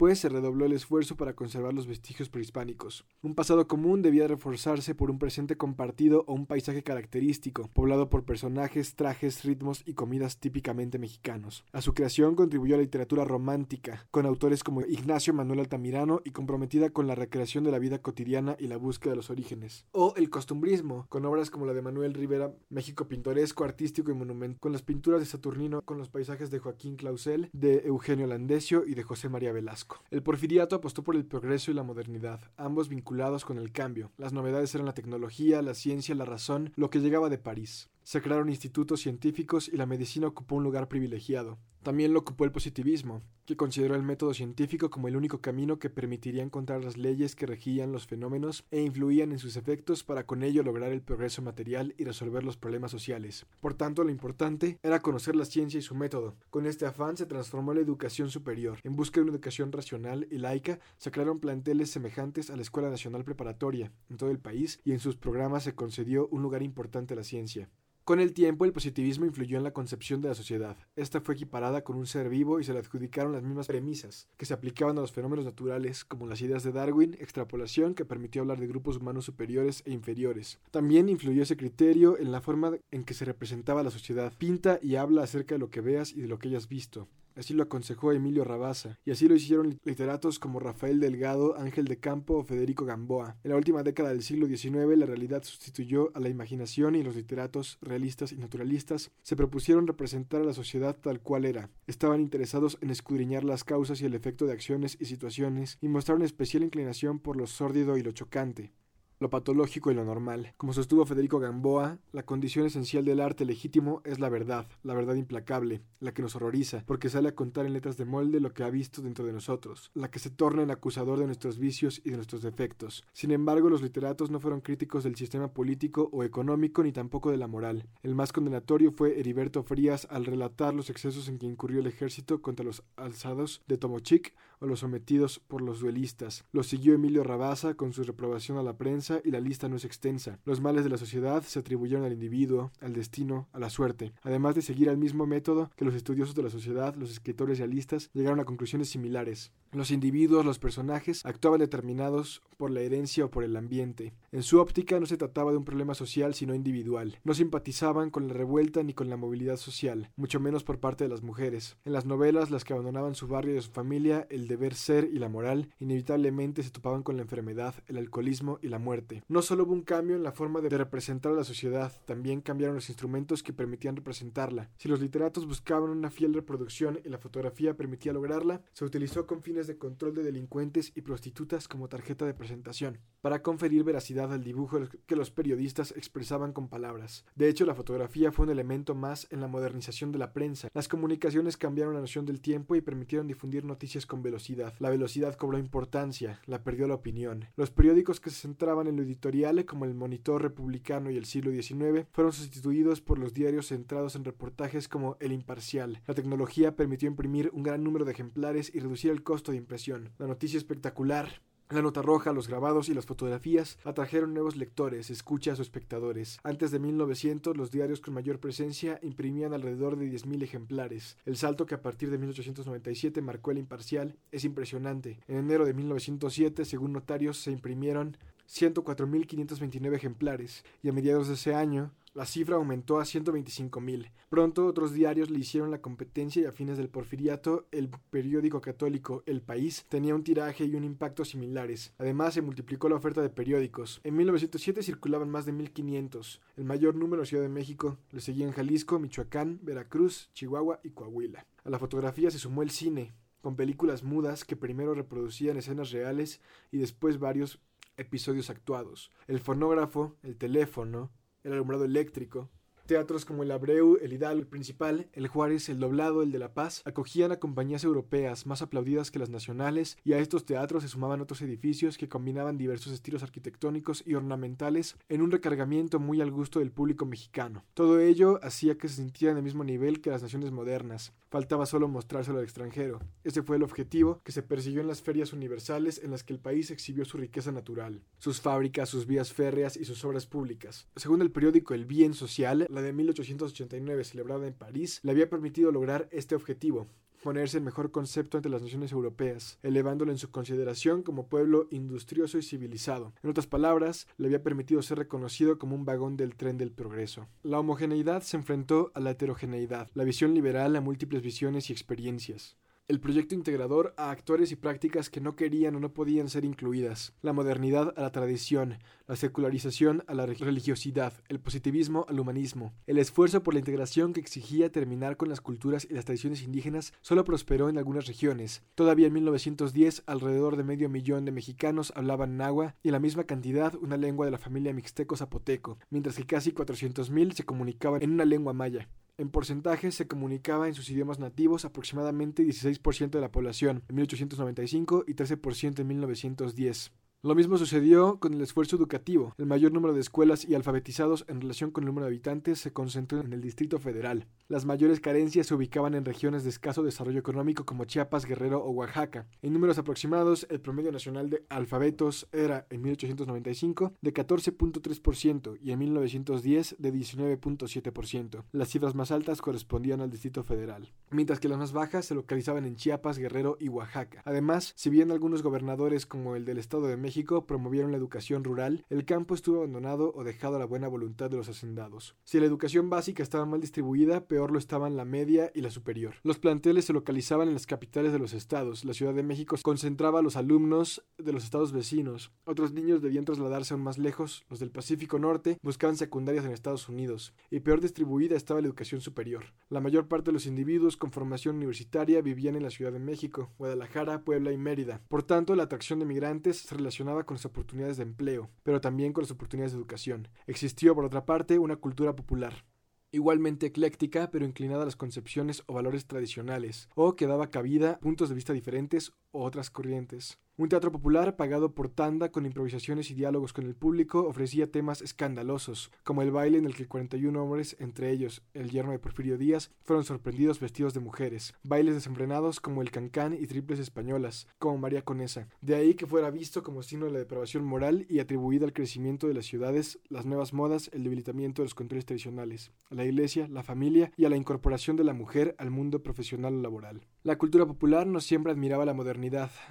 [0.00, 3.04] pues se redobló el esfuerzo para conservar los vestigios prehispánicos.
[3.20, 8.24] Un pasado común debía reforzarse por un presente compartido o un paisaje característico, poblado por
[8.24, 11.66] personajes, trajes, ritmos y comidas típicamente mexicanos.
[11.72, 16.88] A su creación contribuyó la literatura romántica, con autores como Ignacio Manuel Altamirano y comprometida
[16.88, 19.84] con la recreación de la vida cotidiana y la búsqueda de los orígenes.
[19.92, 24.60] O el costumbrismo, con obras como la de Manuel Rivera, México pintoresco, artístico y monumental,
[24.60, 28.94] con las pinturas de Saturnino, con los paisajes de Joaquín Clausel, de Eugenio Landesio y
[28.94, 29.89] de José María Velasco.
[30.10, 34.12] El porfiriato apostó por el progreso y la modernidad, ambos vinculados con el cambio.
[34.16, 37.90] Las novedades eran la tecnología, la ciencia, la razón, lo que llegaba de París.
[38.10, 41.60] Se crearon institutos científicos y la medicina ocupó un lugar privilegiado.
[41.84, 45.90] También lo ocupó el positivismo, que consideró el método científico como el único camino que
[45.90, 50.42] permitiría encontrar las leyes que regían los fenómenos e influían en sus efectos para con
[50.42, 53.46] ello lograr el progreso material y resolver los problemas sociales.
[53.60, 56.34] Por tanto, lo importante era conocer la ciencia y su método.
[56.50, 58.80] Con este afán se transformó la educación superior.
[58.82, 62.90] En busca de una educación racional y laica, se crearon planteles semejantes a la Escuela
[62.90, 67.14] Nacional Preparatoria en todo el país y en sus programas se concedió un lugar importante
[67.14, 67.70] a la ciencia.
[68.04, 70.76] Con el tiempo, el positivismo influyó en la concepción de la sociedad.
[70.96, 74.46] Esta fue equiparada con un ser vivo y se le adjudicaron las mismas premisas que
[74.46, 78.58] se aplicaban a los fenómenos naturales, como las ideas de Darwin, extrapolación, que permitió hablar
[78.58, 80.58] de grupos humanos superiores e inferiores.
[80.70, 84.32] También influyó ese criterio en la forma en que se representaba la sociedad.
[84.38, 87.08] Pinta y habla acerca de lo que veas y de lo que hayas visto.
[87.36, 91.98] Así lo aconsejó Emilio Rabasa, y así lo hicieron literatos como Rafael Delgado, Ángel de
[91.98, 93.36] Campo o Federico Gamboa.
[93.44, 97.16] En la última década del siglo XIX, la realidad sustituyó a la imaginación y los
[97.16, 101.70] literatos realistas y naturalistas se propusieron representar a la sociedad tal cual era.
[101.86, 106.22] Estaban interesados en escudriñar las causas y el efecto de acciones y situaciones y mostraron
[106.22, 108.72] especial inclinación por lo sórdido y lo chocante
[109.20, 110.54] lo patológico y lo normal.
[110.56, 115.14] Como sostuvo Federico Gamboa, la condición esencial del arte legítimo es la verdad, la verdad
[115.14, 118.64] implacable, la que nos horroriza, porque sale a contar en letras de molde lo que
[118.64, 122.10] ha visto dentro de nosotros, la que se torna el acusador de nuestros vicios y
[122.10, 123.04] de nuestros defectos.
[123.12, 127.36] Sin embargo, los literatos no fueron críticos del sistema político o económico ni tampoco de
[127.36, 127.86] la moral.
[128.02, 132.40] El más condenatorio fue Heriberto Frías al relatar los excesos en que incurrió el ejército
[132.40, 136.44] contra los alzados de Tomochic o los sometidos por los duelistas.
[136.52, 139.84] Lo siguió Emilio Rabasa con su reprobación a la prensa y la lista no es
[139.84, 140.38] extensa.
[140.44, 144.12] Los males de la sociedad se atribuyeron al individuo, al destino, a la suerte.
[144.22, 148.10] Además de seguir el mismo método que los estudiosos de la sociedad, los escritores realistas
[148.12, 149.52] llegaron a conclusiones similares.
[149.72, 154.12] Los individuos, los personajes, actuaban determinados por la herencia o por el ambiente.
[154.32, 157.18] En su óptica no se trataba de un problema social sino individual.
[157.22, 161.10] No simpatizaban con la revuelta ni con la movilidad social, mucho menos por parte de
[161.10, 161.76] las mujeres.
[161.84, 165.20] En las novelas, las que abandonaban su barrio y su familia, el deber ser y
[165.20, 169.22] la moral, inevitablemente se topaban con la enfermedad, el alcoholismo y la muerte.
[169.28, 172.74] No solo hubo un cambio en la forma de representar a la sociedad, también cambiaron
[172.74, 174.68] los instrumentos que permitían representarla.
[174.78, 179.42] Si los literatos buscaban una fiel reproducción y la fotografía permitía lograrla, se utilizó con
[179.42, 184.44] fines de control de delincuentes y prostitutas como tarjeta de presentación, para conferir veracidad al
[184.44, 187.24] dibujo que los periodistas expresaban con palabras.
[187.34, 190.68] De hecho, la fotografía fue un elemento más en la modernización de la prensa.
[190.74, 194.74] Las comunicaciones cambiaron la noción del tiempo y permitieron difundir noticias con velocidad.
[194.78, 197.46] La velocidad cobró importancia, la perdió la opinión.
[197.56, 201.50] Los periódicos que se centraban en lo editorial, como el Monitor Republicano y el siglo
[201.50, 206.02] XIX, fueron sustituidos por los diarios centrados en reportajes como El Imparcial.
[206.06, 210.10] La tecnología permitió imprimir un gran número de ejemplares y reducir el costo de impresión.
[210.18, 211.40] La noticia espectacular
[211.70, 216.40] La nota roja, los grabados y las fotografías atrajeron nuevos lectores, escuchas o espectadores.
[216.42, 221.16] Antes de 1900, los diarios con mayor presencia imprimían alrededor de 10.000 ejemplares.
[221.24, 225.20] El salto que a partir de 1897 marcó el imparcial es impresionante.
[225.28, 228.16] En enero de 1907, según notarios, se imprimieron
[228.48, 234.10] 104.529 ejemplares y a mediados de ese año la cifra aumentó a 125.000.
[234.28, 239.22] Pronto otros diarios le hicieron la competencia y a fines del porfiriato el periódico católico
[239.26, 241.94] El País tenía un tiraje y un impacto similares.
[241.98, 244.00] Además se multiplicó la oferta de periódicos.
[244.04, 246.40] En 1907 circulaban más de 1.500.
[246.56, 247.98] El mayor número en Ciudad de México.
[248.10, 251.46] Le seguían Jalisco, Michoacán, Veracruz, Chihuahua y Coahuila.
[251.64, 256.40] A la fotografía se sumó el cine, con películas mudas que primero reproducían escenas reales
[256.72, 257.60] y después varios
[257.96, 259.10] episodios actuados.
[259.26, 261.10] El fonógrafo, el teléfono,
[261.44, 262.50] el alumbrado eléctrico.
[262.90, 266.54] Teatros como el Abreu, el Hidalgo, el Principal, el Juárez, el Doblado, el de La
[266.54, 270.88] Paz acogían a compañías europeas más aplaudidas que las nacionales y a estos teatros se
[270.88, 276.32] sumaban otros edificios que combinaban diversos estilos arquitectónicos y ornamentales en un recargamiento muy al
[276.32, 277.64] gusto del público mexicano.
[277.74, 281.12] Todo ello hacía que se sintieran el mismo nivel que las naciones modernas.
[281.30, 282.98] Faltaba solo mostrárselo al extranjero.
[283.22, 286.40] Ese fue el objetivo que se persiguió en las ferias universales en las que el
[286.40, 290.88] país exhibió su riqueza natural, sus fábricas, sus vías férreas y sus obras públicas.
[290.96, 296.08] Según el periódico El Bien Social, de 1889 celebrada en París le había permitido lograr
[296.12, 296.86] este objetivo,
[297.22, 302.38] ponerse el mejor concepto ante las naciones europeas, elevándolo en su consideración como pueblo industrioso
[302.38, 303.12] y civilizado.
[303.22, 307.28] En otras palabras, le había permitido ser reconocido como un vagón del tren del progreso.
[307.42, 312.56] La homogeneidad se enfrentó a la heterogeneidad, la visión liberal a múltiples visiones y experiencias
[312.90, 317.12] el proyecto integrador a actores y prácticas que no querían o no podían ser incluidas,
[317.22, 322.72] la modernidad a la tradición, la secularización a la religiosidad, el positivismo al humanismo.
[322.88, 326.92] El esfuerzo por la integración que exigía terminar con las culturas y las tradiciones indígenas
[327.00, 328.64] solo prosperó en algunas regiones.
[328.74, 333.72] Todavía en 1910, alrededor de medio millón de mexicanos hablaban náhuatl y la misma cantidad
[333.76, 338.52] una lengua de la familia mixteco-zapoteco, mientras que casi 400.000 se comunicaban en una lengua
[338.52, 338.88] maya.
[339.20, 345.04] En porcentaje se comunicaba en sus idiomas nativos aproximadamente 16% de la población en 1895
[345.06, 346.92] y 13% en 1910.
[347.22, 349.34] Lo mismo sucedió con el esfuerzo educativo.
[349.36, 352.72] El mayor número de escuelas y alfabetizados en relación con el número de habitantes se
[352.72, 354.26] concentró en el Distrito Federal.
[354.48, 358.70] Las mayores carencias se ubicaban en regiones de escaso desarrollo económico como Chiapas, Guerrero o
[358.70, 359.26] Oaxaca.
[359.42, 365.78] En números aproximados, el promedio nacional de alfabetos era en 1895 de 14.3% y en
[365.78, 368.44] 1910 de 19.7%.
[368.52, 372.64] Las cifras más altas correspondían al Distrito Federal, mientras que las más bajas se localizaban
[372.64, 374.22] en Chiapas, Guerrero y Oaxaca.
[374.24, 377.09] Además, si bien algunos gobernadores como el del Estado de México
[377.46, 381.36] Promovieron la educación rural, el campo estuvo abandonado o dejado a la buena voluntad de
[381.36, 382.16] los hacendados.
[382.24, 386.14] Si la educación básica estaba mal distribuida, peor lo estaban la media y la superior.
[386.22, 388.84] Los planteles se localizaban en las capitales de los estados.
[388.84, 392.32] La Ciudad de México concentraba a los alumnos de los estados vecinos.
[392.44, 394.44] Otros niños debían trasladarse aún más lejos.
[394.48, 397.34] Los del Pacífico Norte buscaban secundarias en Estados Unidos.
[397.50, 399.44] Y peor distribuida estaba la educación superior.
[399.68, 403.50] La mayor parte de los individuos con formación universitaria vivían en la Ciudad de México,
[403.58, 405.02] Guadalajara, Puebla y Mérida.
[405.08, 409.22] Por tanto, la atracción de migrantes se con las oportunidades de empleo, pero también con
[409.22, 410.28] las oportunidades de educación.
[410.46, 412.64] Existió, por otra parte, una cultura popular,
[413.10, 417.98] igualmente ecléctica, pero inclinada a las concepciones o valores tradicionales, o que daba cabida a
[417.98, 420.38] puntos de vista diferentes otras corrientes.
[420.60, 425.00] Un teatro popular pagado por tanda con improvisaciones y diálogos con el público ofrecía temas
[425.00, 429.38] escandalosos, como el baile en el que 41 hombres, entre ellos el yerno de Porfirio
[429.38, 434.76] Díaz, fueron sorprendidos vestidos de mujeres, bailes desenfrenados como el cancán y triples españolas, como
[434.76, 435.48] María Conesa.
[435.62, 439.28] De ahí que fuera visto como signo de la depravación moral y atribuida al crecimiento
[439.28, 443.62] de las ciudades, las nuevas modas, el debilitamiento de los controles tradicionales, la iglesia, la
[443.62, 447.06] familia y a la incorporación de la mujer al mundo profesional o laboral.
[447.22, 449.19] La cultura popular no siempre admiraba la modernidad,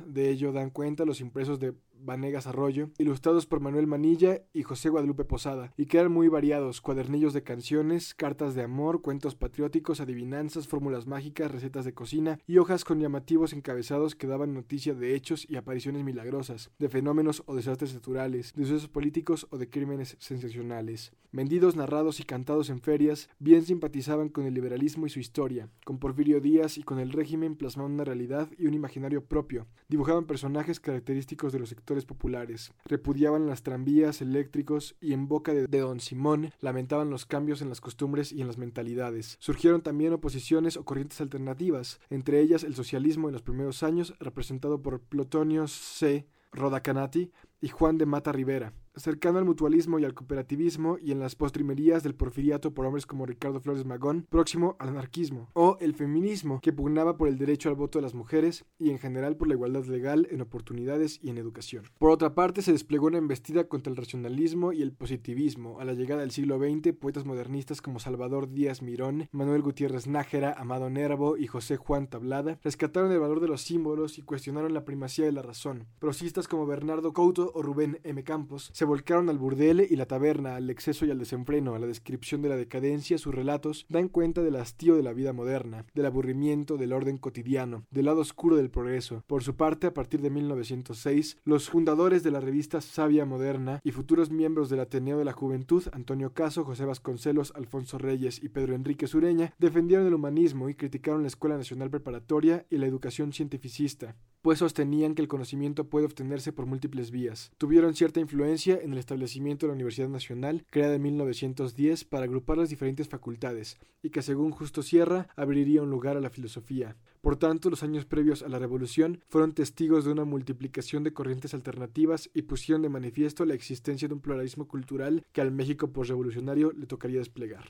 [0.06, 4.90] de ello dan cuenta los impresos de Vanegas Arroyo, ilustrados por Manuel Manilla y José
[4.90, 10.00] Guadalupe Posada, y que eran muy variados, cuadernillos de canciones, cartas de amor, cuentos patrióticos,
[10.00, 15.16] adivinanzas, fórmulas mágicas, recetas de cocina y hojas con llamativos encabezados que daban noticia de
[15.16, 20.16] hechos y apariciones milagrosas, de fenómenos o desastres naturales, de sucesos políticos o de crímenes
[20.20, 21.12] sensacionales.
[21.32, 26.00] Vendidos, narrados y cantados en ferias, bien simpatizaban con el liberalismo y su historia, con
[26.00, 30.80] Porfirio Díaz y con el régimen plasmaban una realidad y un imaginario propio, dibujaban personajes
[30.80, 36.00] característicos de los sectores populares, repudiaban las tranvías eléctricos y en boca de, de don
[36.00, 39.38] Simón lamentaban los cambios en las costumbres y en las mentalidades.
[39.40, 44.82] Surgieron también oposiciones o corrientes alternativas, entre ellas el socialismo en los primeros años, representado
[44.82, 46.28] por Plotonio C.
[46.52, 47.32] Rodacanati
[47.62, 52.04] y Juan de Mata Rivera, cercano al mutualismo y al cooperativismo, y en las postrimerías
[52.04, 56.74] del porfiriato por hombres como Ricardo Flores Magón, próximo al anarquismo, o el feminismo, que
[56.74, 59.86] pugnaba por el derecho al voto de las mujeres y en general por la igualdad
[59.86, 61.86] legal en oportunidades y en educación.
[61.98, 65.80] Por otra parte, se desplegó una embestida contra el racionalismo y el positivismo.
[65.80, 70.54] A la llegada del siglo XX, poetas modernistas como Salvador Díaz Mirón, Manuel Gutiérrez Nájera,
[70.58, 74.86] Amado Nervo y José Juan Tablada rescataron el valor de los símbolos y cuestionaron la
[74.86, 75.88] primacía de la razón.
[76.00, 78.24] Prosistas como Bernardo Couto o Rubén M.
[78.24, 81.88] Campos se volcaron al burdel y la taberna, al exceso y al desenfreno, a la
[81.88, 83.18] descripción de la decadencia.
[83.18, 87.86] Sus relatos dan cuenta del hastío de la vida moderna, del aburrimiento del orden cotidiano,
[87.92, 89.24] del lado oscuro del progreso.
[89.28, 93.92] Por su parte, a partir de 1906, los fundadores de la revista Sabia Moderna y
[93.92, 98.76] futuros miembros del Ateneo de la Juventud, Antonio Caso, José Vasconcelos, Alfonso Reyes y Pedro
[98.76, 104.16] Enrique Sureña, defendieron el humanismo y criticaron la Escuela Nacional Preparatoria y la educación cientificista,
[104.42, 107.39] pues sostenían que el conocimiento puede obtenerse por múltiples vías.
[107.58, 112.58] Tuvieron cierta influencia en el establecimiento de la Universidad Nacional, creada en 1910 para agrupar
[112.58, 116.96] las diferentes facultades, y que según Justo Sierra abriría un lugar a la filosofía.
[117.22, 121.54] Por tanto, los años previos a la Revolución fueron testigos de una multiplicación de corrientes
[121.54, 126.72] alternativas y pusieron de manifiesto la existencia de un pluralismo cultural que al México postrevolucionario
[126.72, 127.66] le tocaría desplegar.